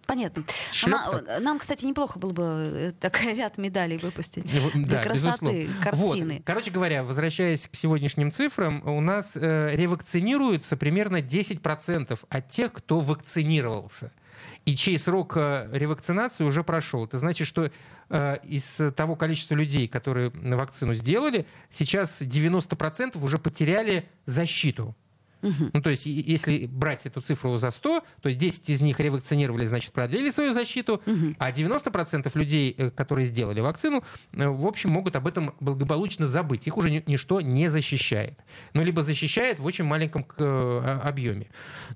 Понятно. 0.05 0.43
Нам, 0.85 1.23
нам, 1.39 1.59
кстати, 1.59 1.85
неплохо 1.85 2.19
было 2.19 2.31
бы 2.31 2.43
э, 2.43 2.91
такой 2.99 3.33
ряд 3.35 3.57
медалей 3.57 3.97
выпустить 3.97 4.45
для 4.45 4.61
да, 4.85 5.03
красоты 5.03 5.65
безусловно. 5.65 5.81
картины. 5.81 6.33
Вот. 6.35 6.43
Короче 6.45 6.71
говоря, 6.71 7.03
возвращаясь 7.03 7.67
к 7.67 7.75
сегодняшним 7.75 8.31
цифрам, 8.31 8.85
у 8.87 9.01
нас 9.01 9.35
э, 9.35 9.75
ревакцинируется 9.75 10.77
примерно 10.77 11.17
10% 11.17 12.19
от 12.29 12.49
тех, 12.49 12.73
кто 12.73 12.99
вакцинировался 12.99 14.11
и 14.65 14.75
чей 14.75 14.97
срок 14.97 15.33
э, 15.35 15.69
ревакцинации 15.71 16.43
уже 16.43 16.63
прошел. 16.63 17.05
Это 17.05 17.17
значит, 17.17 17.47
что 17.47 17.69
э, 18.09 18.37
из 18.43 18.79
того 18.95 19.15
количества 19.15 19.55
людей, 19.55 19.87
которые 19.87 20.29
вакцину 20.29 20.93
сделали, 20.93 21.45
сейчас 21.69 22.21
90% 22.21 23.21
уже 23.21 23.37
потеряли 23.37 24.09
защиту. 24.25 24.95
Угу. 25.43 25.71
Ну, 25.73 25.81
то 25.81 25.89
есть, 25.89 26.05
если 26.05 26.65
брать 26.65 27.05
эту 27.05 27.21
цифру 27.21 27.57
за 27.57 27.69
100, 27.69 28.03
то 28.21 28.33
10 28.33 28.69
из 28.69 28.81
них 28.81 28.99
ревакцинировали, 28.99 29.65
значит, 29.65 29.91
продлили 29.91 30.31
свою 30.31 30.53
защиту, 30.53 31.01
угу. 31.05 31.35
а 31.37 31.51
90% 31.51 32.31
людей, 32.33 32.73
э, 32.77 32.89
которые 32.89 33.25
сделали 33.25 33.59
вакцину, 33.59 34.03
э, 34.31 34.47
в 34.47 34.65
общем, 34.65 34.89
могут 34.89 35.15
об 35.15 35.27
этом 35.27 35.53
благополучно 35.59 36.27
забыть. 36.27 36.65
Их 36.65 36.77
уже 36.77 37.03
ничто 37.05 37.41
не 37.41 37.67
защищает. 37.67 38.39
Ну, 38.73 38.83
либо 38.83 39.03
защищает 39.03 39.59
в 39.59 39.65
очень 39.65 39.83
маленьком 39.83 40.25
э, 40.37 40.99
объеме. 41.03 41.47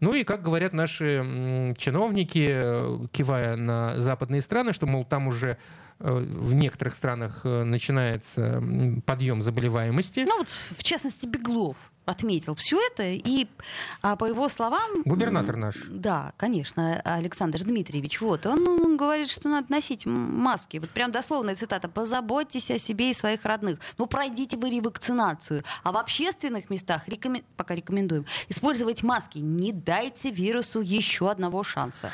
Ну 0.02 0.14
и, 0.14 0.24
как 0.24 0.44
говорят 0.44 0.74
наши 0.74 1.74
чиновники, 1.78 3.08
кивая 3.12 3.56
на 3.56 4.02
западные 4.02 4.42
страны, 4.42 4.74
что, 4.74 4.86
мол, 4.86 5.06
там 5.06 5.28
уже 5.28 5.58
в 6.00 6.54
некоторых 6.54 6.96
странах 6.96 7.44
начинается 7.44 8.64
подъем 9.06 9.42
заболеваемости. 9.42 10.26
Ну 10.28 10.38
вот, 10.38 10.50
в 10.50 10.84
частности, 10.84 11.26
Беглов 11.26 11.92
отметил 12.08 12.56
все 12.56 12.80
это, 12.88 13.04
и 13.04 13.48
а, 14.02 14.16
по 14.16 14.26
его 14.26 14.48
словам... 14.48 15.04
Губернатор 15.04 15.58
наш. 15.58 15.76
Да, 15.90 16.32
конечно, 16.38 17.02
Александр 17.02 17.64
Дмитриевич. 17.64 18.22
Вот, 18.22 18.46
он, 18.46 18.66
он 18.66 18.96
говорит, 18.96 19.30
что 19.30 19.50
надо 19.50 19.70
носить 19.70 20.06
маски. 20.06 20.78
Вот 20.78 20.90
прям 20.92 21.12
дословная 21.12 21.58
цитата. 21.58 21.90
«Позаботьтесь 21.90 22.72
о 22.72 22.80
себе 22.80 23.12
и 23.12 23.14
своих 23.14 23.44
родных. 23.44 23.80
Ну, 23.98 24.08
пройдите 24.08 24.56
вы 24.56 24.70
ревакцинацию. 24.70 25.64
А 25.84 25.92
в 25.92 25.98
общественных 25.98 26.70
местах, 26.70 27.06
рекомен... 27.08 27.44
пока 27.58 27.76
рекомендуем, 27.76 28.26
использовать 28.48 29.04
маски. 29.04 29.40
Не 29.40 29.74
дайте 29.74 30.32
вирусу 30.32 30.80
еще 30.80 31.30
одного 31.30 31.64
шанса». 31.64 32.12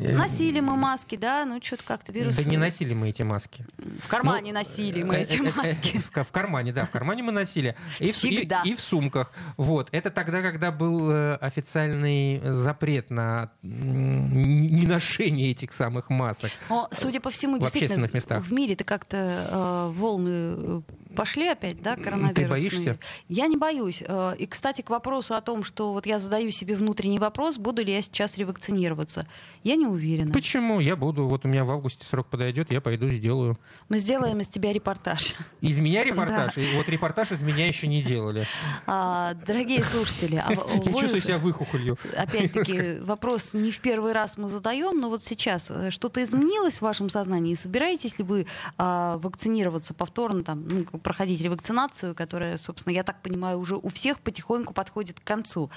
Я... 0.00 0.16
Носили 0.16 0.60
мы 0.60 0.76
маски, 0.76 1.16
да, 1.16 1.44
ну 1.44 1.60
что-то 1.62 1.84
как-то 1.84 2.12
вирус... 2.12 2.34
Да 2.36 2.44
не 2.44 2.56
носили 2.56 2.94
мы 2.94 3.10
эти 3.10 3.20
маски. 3.24 3.66
В 4.02 4.08
кармане 4.08 4.52
ну, 4.52 4.58
носили 4.58 5.02
мы 5.02 5.16
э, 5.16 5.22
эти 5.22 5.36
э, 5.36 5.48
э, 5.48 5.52
маски. 5.56 6.00
В 6.22 6.30
кармане, 6.32 6.72
да, 6.72 6.84
в 6.84 6.90
кармане 6.90 7.22
мы 7.22 7.32
носили. 7.32 7.76
И 7.98 8.12
Всегда. 8.12 8.62
И, 8.64 8.70
и 8.70 8.74
в 8.74 8.80
сумках. 8.80 9.32
Вот. 9.56 9.88
Это 9.92 10.10
тогда, 10.10 10.42
когда 10.42 10.70
был 10.70 11.10
официальный 11.40 12.40
запрет 12.44 13.10
на 13.10 13.50
неношение 13.62 15.50
этих 15.50 15.72
самых 15.72 16.10
масок. 16.10 16.50
Но, 16.68 16.88
судя 16.92 17.20
по 17.20 17.30
всему, 17.30 17.58
в 17.58 17.64
общественных 17.64 18.12
местах. 18.14 18.44
в 18.44 18.52
мире-то 18.52 18.84
как-то 18.84 19.16
э, 19.16 19.98
волны 19.98 20.82
пошли 21.14 21.48
опять, 21.48 21.82
да, 21.82 21.96
коронавирусные? 21.96 22.34
Ты 22.34 22.48
боишься? 22.48 22.98
Я 23.28 23.46
не 23.46 23.56
боюсь. 23.56 24.02
Э, 24.06 24.34
и, 24.38 24.46
кстати, 24.46 24.82
к 24.82 24.90
вопросу 24.90 25.34
о 25.34 25.40
том, 25.40 25.64
что 25.64 25.92
вот 25.92 26.06
я 26.06 26.18
задаю 26.18 26.50
себе 26.50 26.74
внутренний 26.74 27.18
вопрос, 27.18 27.56
буду 27.58 27.82
ли 27.82 27.92
я 27.92 28.02
сейчас 28.02 28.36
ревакцинироваться, 28.38 29.26
я 29.62 29.76
не 29.76 29.86
уверена. 29.86 30.32
Почему? 30.32 30.80
Я 30.80 30.96
буду. 30.96 31.26
Вот 31.26 31.44
у 31.44 31.48
меня 31.48 31.64
в 31.64 31.70
августе 31.70 32.04
срок 32.04 32.28
подойдет, 32.28 32.70
я 32.70 32.80
пойду 32.80 33.08
сделаю. 33.10 33.58
Мы 33.88 33.98
сделаем 33.98 34.40
из 34.40 34.48
тебя 34.48 34.72
репортаж. 34.72 35.34
Из 35.60 35.78
меня 35.78 36.04
репортаж? 36.04 36.54
Да. 36.54 36.60
И 36.60 36.76
вот 36.76 36.88
репортаж 36.88 37.32
из 37.32 37.40
меня 37.40 37.66
еще 37.66 37.86
не 37.86 38.02
делали. 38.02 38.46
А, 38.86 39.34
дорогие 39.46 39.84
слушатели, 39.84 40.36
а 40.36 40.52
я 40.52 40.60
вы... 40.60 41.00
чувствую 41.00 41.22
себя 41.22 41.38
выхухолью. 41.38 41.96
Опять-таки, 42.16 43.00
вопрос 43.02 43.54
не 43.54 43.70
в 43.70 43.80
первый 43.80 44.12
раз 44.12 44.36
мы 44.36 44.48
задаем, 44.48 45.00
но 45.00 45.08
вот 45.08 45.24
сейчас 45.24 45.70
э, 45.70 45.90
что-то 45.90 46.22
изменилось 46.22 46.78
в 46.78 46.82
вашем 46.82 47.08
сознании? 47.08 47.54
Собираетесь 47.54 48.18
ли 48.18 48.24
вы 48.24 48.46
а, 48.78 49.18
вакцинироваться 49.18 49.94
повторно, 49.94 50.42
там, 50.44 50.66
ну, 50.68 50.84
проходить 51.04 51.40
ревакцинацию, 51.40 52.14
которая, 52.14 52.56
собственно, 52.58 52.92
я 52.92 53.04
так 53.04 53.22
понимаю, 53.22 53.58
уже 53.58 53.76
у 53.76 53.88
всех 53.88 54.18
потихоньку 54.18 54.74
подходит 54.74 55.20
к 55.20 55.24
концу. 55.24 55.70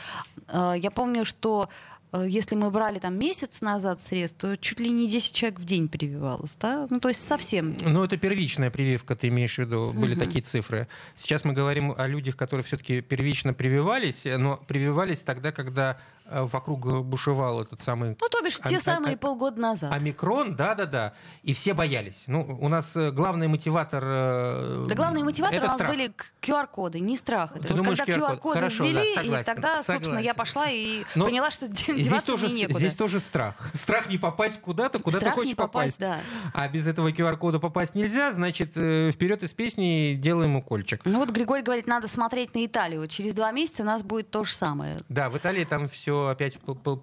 А, 0.47 0.73
я 0.73 0.89
помню, 0.89 1.25
что 1.25 1.69
э, 2.13 2.25
если 2.27 2.55
мы 2.55 2.71
брали 2.71 2.97
там 2.97 3.19
месяц 3.19 3.61
назад 3.61 4.01
средств, 4.01 4.39
то 4.39 4.57
чуть 4.57 4.79
ли 4.79 4.89
не 4.89 5.07
10 5.07 5.35
человек 5.35 5.59
в 5.59 5.65
день 5.65 5.89
прививалось, 5.89 6.55
да? 6.59 6.87
Ну, 6.89 6.99
то 6.99 7.09
есть 7.09 7.27
совсем... 7.27 7.75
Ну, 7.81 8.03
это 8.03 8.17
первичная 8.17 8.71
прививка, 8.71 9.15
ты 9.15 9.27
имеешь 9.27 9.55
в 9.55 9.59
виду, 9.59 9.93
были 9.93 10.13
угу. 10.13 10.21
такие 10.21 10.41
цифры. 10.41 10.87
Сейчас 11.17 11.43
мы 11.43 11.53
говорим 11.53 11.93
о 11.95 12.07
людях, 12.07 12.37
которые 12.37 12.63
все-таки 12.63 13.01
первично 13.01 13.53
прививались, 13.53 14.23
но 14.25 14.57
прививались 14.65 15.21
тогда, 15.21 15.51
когда 15.51 15.97
Э, 15.97 16.16
вокруг 16.29 17.03
бушевал 17.03 17.61
этот 17.61 17.81
самый... 17.81 18.09
Ну, 18.09 18.29
то 18.29 18.41
бишь, 18.41 18.59
те 18.59 18.79
самые 18.79 19.15
а, 19.15 19.17
полгода 19.17 19.59
назад. 19.59 19.93
Омикрон, 19.93 20.55
да-да-да. 20.55 21.13
И 21.43 21.53
все 21.53 21.73
боялись. 21.73 22.23
Ну, 22.27 22.41
у 22.59 22.67
нас 22.67 22.95
э, 22.95 23.11
главный 23.11 23.47
мотиватор... 23.47 24.03
Э, 24.05 24.85
да 24.87 24.95
главный 24.95 25.23
мотиватор 25.23 25.59
у 25.63 25.67
нас 25.67 25.75
страх. 25.75 25.91
были 25.91 26.11
QR-коды, 26.41 26.99
не 26.99 27.17
страх. 27.17 27.55
Это 27.55 27.67
Ты 27.67 27.73
вот 27.73 27.83
думаешь, 27.83 27.99
когда 27.99 28.13
QR-коды 28.13 28.59
Хорошо, 28.59 28.83
ввели, 28.83 29.15
да, 29.15 29.21
согласен, 29.21 29.41
и 29.41 29.43
тогда, 29.43 29.67
согласен. 29.67 29.93
собственно, 29.93 30.19
я 30.19 30.33
пошла 30.33 30.69
и 30.69 31.03
Но 31.15 31.25
поняла, 31.25 31.51
что 31.51 31.65
здесь 31.67 32.23
тоже, 32.23 32.47
мне 32.47 32.61
некуда. 32.61 32.79
Здесь 32.79 32.95
тоже 32.95 33.19
страх. 33.19 33.55
Страх 33.73 34.09
не 34.09 34.17
попасть 34.17 34.59
куда-то, 34.61 34.99
куда 34.99 35.19
страх 35.19 35.35
ты 35.35 35.41
хочешь 35.41 35.55
попасть. 35.55 35.99
попасть. 35.99 36.23
Да. 36.23 36.51
А 36.53 36.67
без 36.67 36.87
этого 36.87 37.11
QR-кода 37.11 37.59
попасть 37.59 37.95
нельзя, 37.95 38.31
значит, 38.31 38.71
вперед 38.71 39.43
из 39.43 39.53
песни 39.53 40.15
делаем 40.15 40.55
укольчик. 40.55 41.01
Ну 41.05 41.19
вот 41.19 41.29
Григорий 41.29 41.63
говорит, 41.63 41.87
надо 41.87 42.07
смотреть 42.07 42.53
на 42.55 42.65
Италию. 42.65 43.07
Через 43.07 43.33
два 43.33 43.51
месяца 43.51 43.83
у 43.83 43.85
нас 43.85 44.03
будет 44.03 44.29
то 44.29 44.43
же 44.43 44.53
самое. 44.53 44.99
Да, 45.09 45.29
в 45.29 45.37
Италии 45.37 45.63
там 45.63 45.87
все 45.87 46.16
опять 46.25 46.57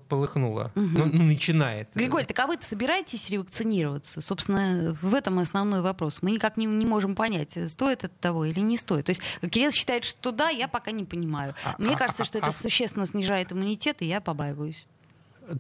полыхнуло. 0.09 0.73
Угу. 0.75 0.85
Ну, 0.85 1.07
начинает. 1.25 1.89
Григорий, 1.95 2.27
так 2.27 2.39
а 2.41 2.47
вы-то 2.47 2.67
собираетесь 2.67 3.31
ревакцинироваться? 3.31 4.21
Собственно, 4.21 4.97
в 5.01 5.15
этом 5.15 5.39
основной 5.39 5.81
вопрос. 5.81 6.21
Мы 6.23 6.33
никак 6.33 6.57
не, 6.57 6.67
не 6.67 6.87
можем 6.87 7.15
понять, 7.15 7.57
стоит 7.71 8.05
это 8.05 8.15
того 8.21 8.45
или 8.45 8.61
не 8.61 8.77
стоит. 8.77 9.07
То 9.07 9.11
есть 9.11 9.23
Кирилл 9.51 9.71
считает, 9.71 10.05
что 10.05 10.33
да, 10.33 10.51
я 10.51 10.69
пока 10.69 10.91
не 10.91 11.05
понимаю. 11.05 11.55
А, 11.65 11.75
Мне 11.79 11.95
а, 11.95 11.99
кажется, 11.99 12.23
а, 12.23 12.27
что 12.27 12.39
это 12.39 12.49
а, 12.49 12.53
существенно 12.53 13.07
снижает 13.07 13.53
иммунитет, 13.53 14.03
и 14.03 14.07
я 14.07 14.21
побаиваюсь. 14.21 14.87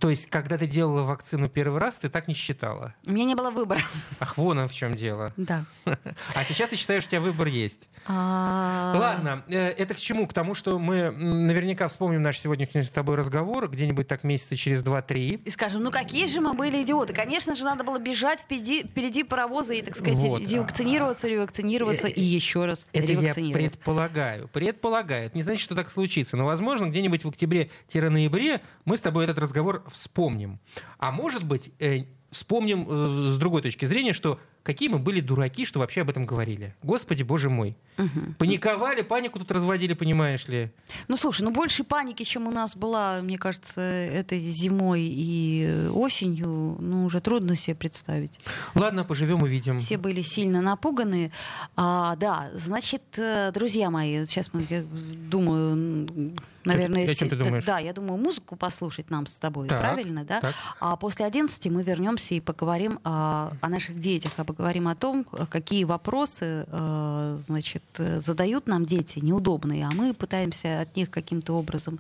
То 0.01 0.11
есть, 0.11 0.27
когда 0.27 0.59
ты 0.59 0.66
делала 0.66 1.03
вакцину 1.03 1.49
первый 1.49 1.81
раз, 1.81 1.99
ты 1.99 2.09
так 2.09 2.29
не 2.29 2.35
считала? 2.35 2.94
У 3.07 3.12
меня 3.12 3.25
не 3.25 3.35
было 3.35 3.51
выбора. 3.51 3.81
Ах, 4.20 4.37
вон 4.38 4.66
в 4.66 4.73
чем 4.73 4.94
дело. 4.94 5.33
Да. 5.37 5.64
А 6.35 6.44
сейчас 6.44 6.70
ты 6.70 6.77
считаешь, 6.77 7.05
у 7.07 7.09
тебя 7.09 7.20
выбор 7.20 7.49
есть. 7.49 7.88
А. 8.07 8.94
Ладно, 8.97 9.44
э, 9.49 9.68
это 9.70 9.94
к 9.94 9.99
чему? 9.99 10.27
К 10.27 10.33
тому, 10.33 10.55
что 10.55 10.79
мы 10.79 11.11
наверняка 11.11 11.88
вспомним 11.88 12.23
наш 12.23 12.38
сегодняшний 12.38 12.83
с 12.83 12.88
тобой 12.88 13.16
разговор 13.16 13.68
где-нибудь 13.68 14.07
так 14.09 14.25
месяца 14.25 14.57
через 14.57 14.83
два-три. 14.83 15.40
И 15.44 15.51
скажем, 15.51 15.83
ну 15.83 15.90
какие 15.90 16.27
же 16.27 16.40
мы 16.40 16.55
были 16.55 16.83
идиоты. 16.83 17.12
Конечно 17.12 17.57
же, 17.57 17.64
надо 17.64 17.85
было 17.85 17.99
бежать 17.99 18.40
впереди, 18.40 18.85
впереди 18.85 19.23
паровоза 19.23 19.75
и, 19.75 19.83
так 19.83 19.97
сказать, 19.97 20.14
вот. 20.14 20.40
ревакцинироваться, 20.40 21.29
ревакцинироваться 21.29 22.09
и 22.09 22.20
еще 22.20 22.64
раз 22.66 22.87
это 22.92 23.12
я 23.12 23.35
предполагаю. 23.35 24.49
Предполагаю. 24.49 25.27
Это 25.27 25.37
не 25.37 25.42
значит, 25.42 25.62
что 25.62 25.75
так 25.75 25.90
случится. 25.90 26.37
Но, 26.37 26.47
возможно, 26.47 26.87
где-нибудь 26.87 27.25
в 27.25 27.29
октябре-ноябре 27.29 28.61
мы 28.85 28.97
с 28.97 29.01
тобой 29.01 29.25
этот 29.25 29.38
разговор 29.38 29.73
вспомним. 29.88 30.60
А 30.98 31.10
может 31.12 31.44
быть, 31.44 31.72
э, 31.78 32.04
вспомним 32.30 32.87
э, 32.88 33.30
с 33.32 33.38
другой 33.38 33.62
точки 33.62 33.84
зрения, 33.84 34.12
что 34.12 34.38
какие 34.64 34.88
мы 34.88 34.98
были 34.98 35.20
дураки, 35.20 35.64
что 35.64 35.79
вообще 35.79 36.00
об 36.00 36.11
этом 36.11 36.24
говорили. 36.24 36.74
Господи, 36.83 37.22
боже 37.22 37.50
мой. 37.50 37.77
Угу. 37.98 38.35
Паниковали, 38.38 39.03
панику 39.03 39.38
тут 39.38 39.53
разводили, 39.53 39.92
понимаешь 39.92 40.48
ли. 40.48 40.70
Ну, 41.07 41.16
слушай, 41.16 41.42
ну 41.42 41.53
больше 41.53 41.85
паники, 41.85 42.24
чем 42.24 42.48
у 42.48 42.50
нас 42.50 42.74
была, 42.74 43.20
мне 43.22 43.38
кажется, 43.38 43.81
этой 43.81 44.40
зимой 44.40 45.03
и 45.03 45.88
осенью, 45.92 46.77
ну, 46.81 47.05
уже 47.05 47.20
трудно 47.20 47.55
себе 47.55 47.77
представить. 47.77 48.40
Ладно, 48.74 49.05
поживем, 49.05 49.42
увидим. 49.42 49.79
Все 49.79 49.98
были 49.98 50.22
сильно 50.22 50.61
напуганы. 50.61 51.31
А, 51.77 52.16
да, 52.16 52.50
значит, 52.55 53.03
э, 53.16 53.53
друзья 53.53 53.90
мои, 53.90 54.24
сейчас 54.24 54.50
мы, 54.53 54.66
я 54.70 54.83
думаю, 54.83 56.35
наверное... 56.64 57.07
Ты, 57.07 57.14
чем 57.14 57.29
ты 57.29 57.37
думаешь? 57.37 57.64
Да, 57.64 57.79
я 57.79 57.92
думаю, 57.92 58.16
музыку 58.18 58.57
послушать 58.57 59.11
нам 59.11 59.27
с 59.27 59.37
тобой, 59.37 59.68
так, 59.68 59.81
правильно, 59.81 60.24
да? 60.24 60.40
Так. 60.40 60.55
А 60.81 60.96
после 60.96 61.27
11 61.27 61.66
мы 61.66 61.83
вернемся 61.83 62.35
и 62.35 62.40
поговорим 62.40 62.98
о, 63.05 63.53
о 63.61 63.68
наших 63.68 63.98
детях, 63.98 64.33
об 64.38 64.54
поговорим 64.55 64.88
о 64.88 64.95
том, 64.95 65.25
какие 65.25 65.85
вопросы 65.85 66.67
э, 66.67 67.38
значит, 67.40 67.83
задают 67.97 68.67
нам 68.67 68.87
дети 68.87 69.19
неудобные, 69.19 69.87
а 69.87 69.90
мы 69.93 70.14
пытаемся 70.14 70.81
от 70.81 70.97
них 70.97 71.11
каким-то 71.11 71.55
образом 71.55 71.99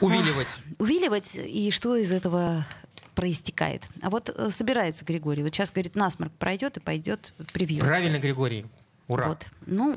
увиливать. 0.00 0.48
Увиливать, 0.78 1.34
и 1.34 1.70
что 1.70 1.96
из 1.96 2.12
этого 2.12 2.64
проистекает. 3.14 3.82
А 4.02 4.10
вот 4.10 4.28
э, 4.28 4.50
собирается 4.50 5.04
Григорий. 5.04 5.42
Вот 5.42 5.54
сейчас, 5.54 5.70
говорит, 5.70 5.96
насморк 5.96 6.32
пройдет 6.32 6.76
и 6.76 6.80
пойдет 6.80 7.32
привьется. 7.52 7.86
Правильно, 7.86 8.18
Григорий. 8.18 8.66
Ура. 9.08 9.28
Вот. 9.28 9.46
Ну, 9.66 9.96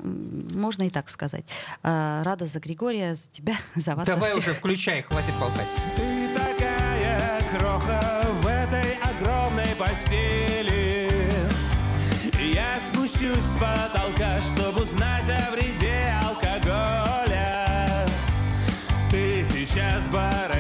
можно 0.54 0.84
и 0.84 0.90
так 0.90 1.10
сказать. 1.10 1.44
Э, 1.84 2.22
рада 2.24 2.46
за 2.46 2.60
Григория, 2.60 3.16
за 3.16 3.28
тебя, 3.32 3.56
за 3.76 3.96
вас. 3.96 4.08
Давай 4.08 4.36
уже 4.36 4.54
включай, 4.54 5.02
хватит 5.04 5.34
болтать. 5.40 5.68
Ты 5.96 6.30
такая 6.34 7.42
кроха 7.52 8.26
в 8.42 8.48
этой 8.48 8.94
огромной 9.04 9.76
постели 9.78 10.79
спущусь 13.20 13.44
с 13.44 13.56
потолка, 13.56 14.42
чтобы 14.42 14.84
узнать 14.84 15.30
о 15.30 15.52
вреде 15.52 16.14
алкоголя. 16.24 18.06
Ты 19.12 19.46
сейчас 19.52 20.08
бороздишь 20.08 20.59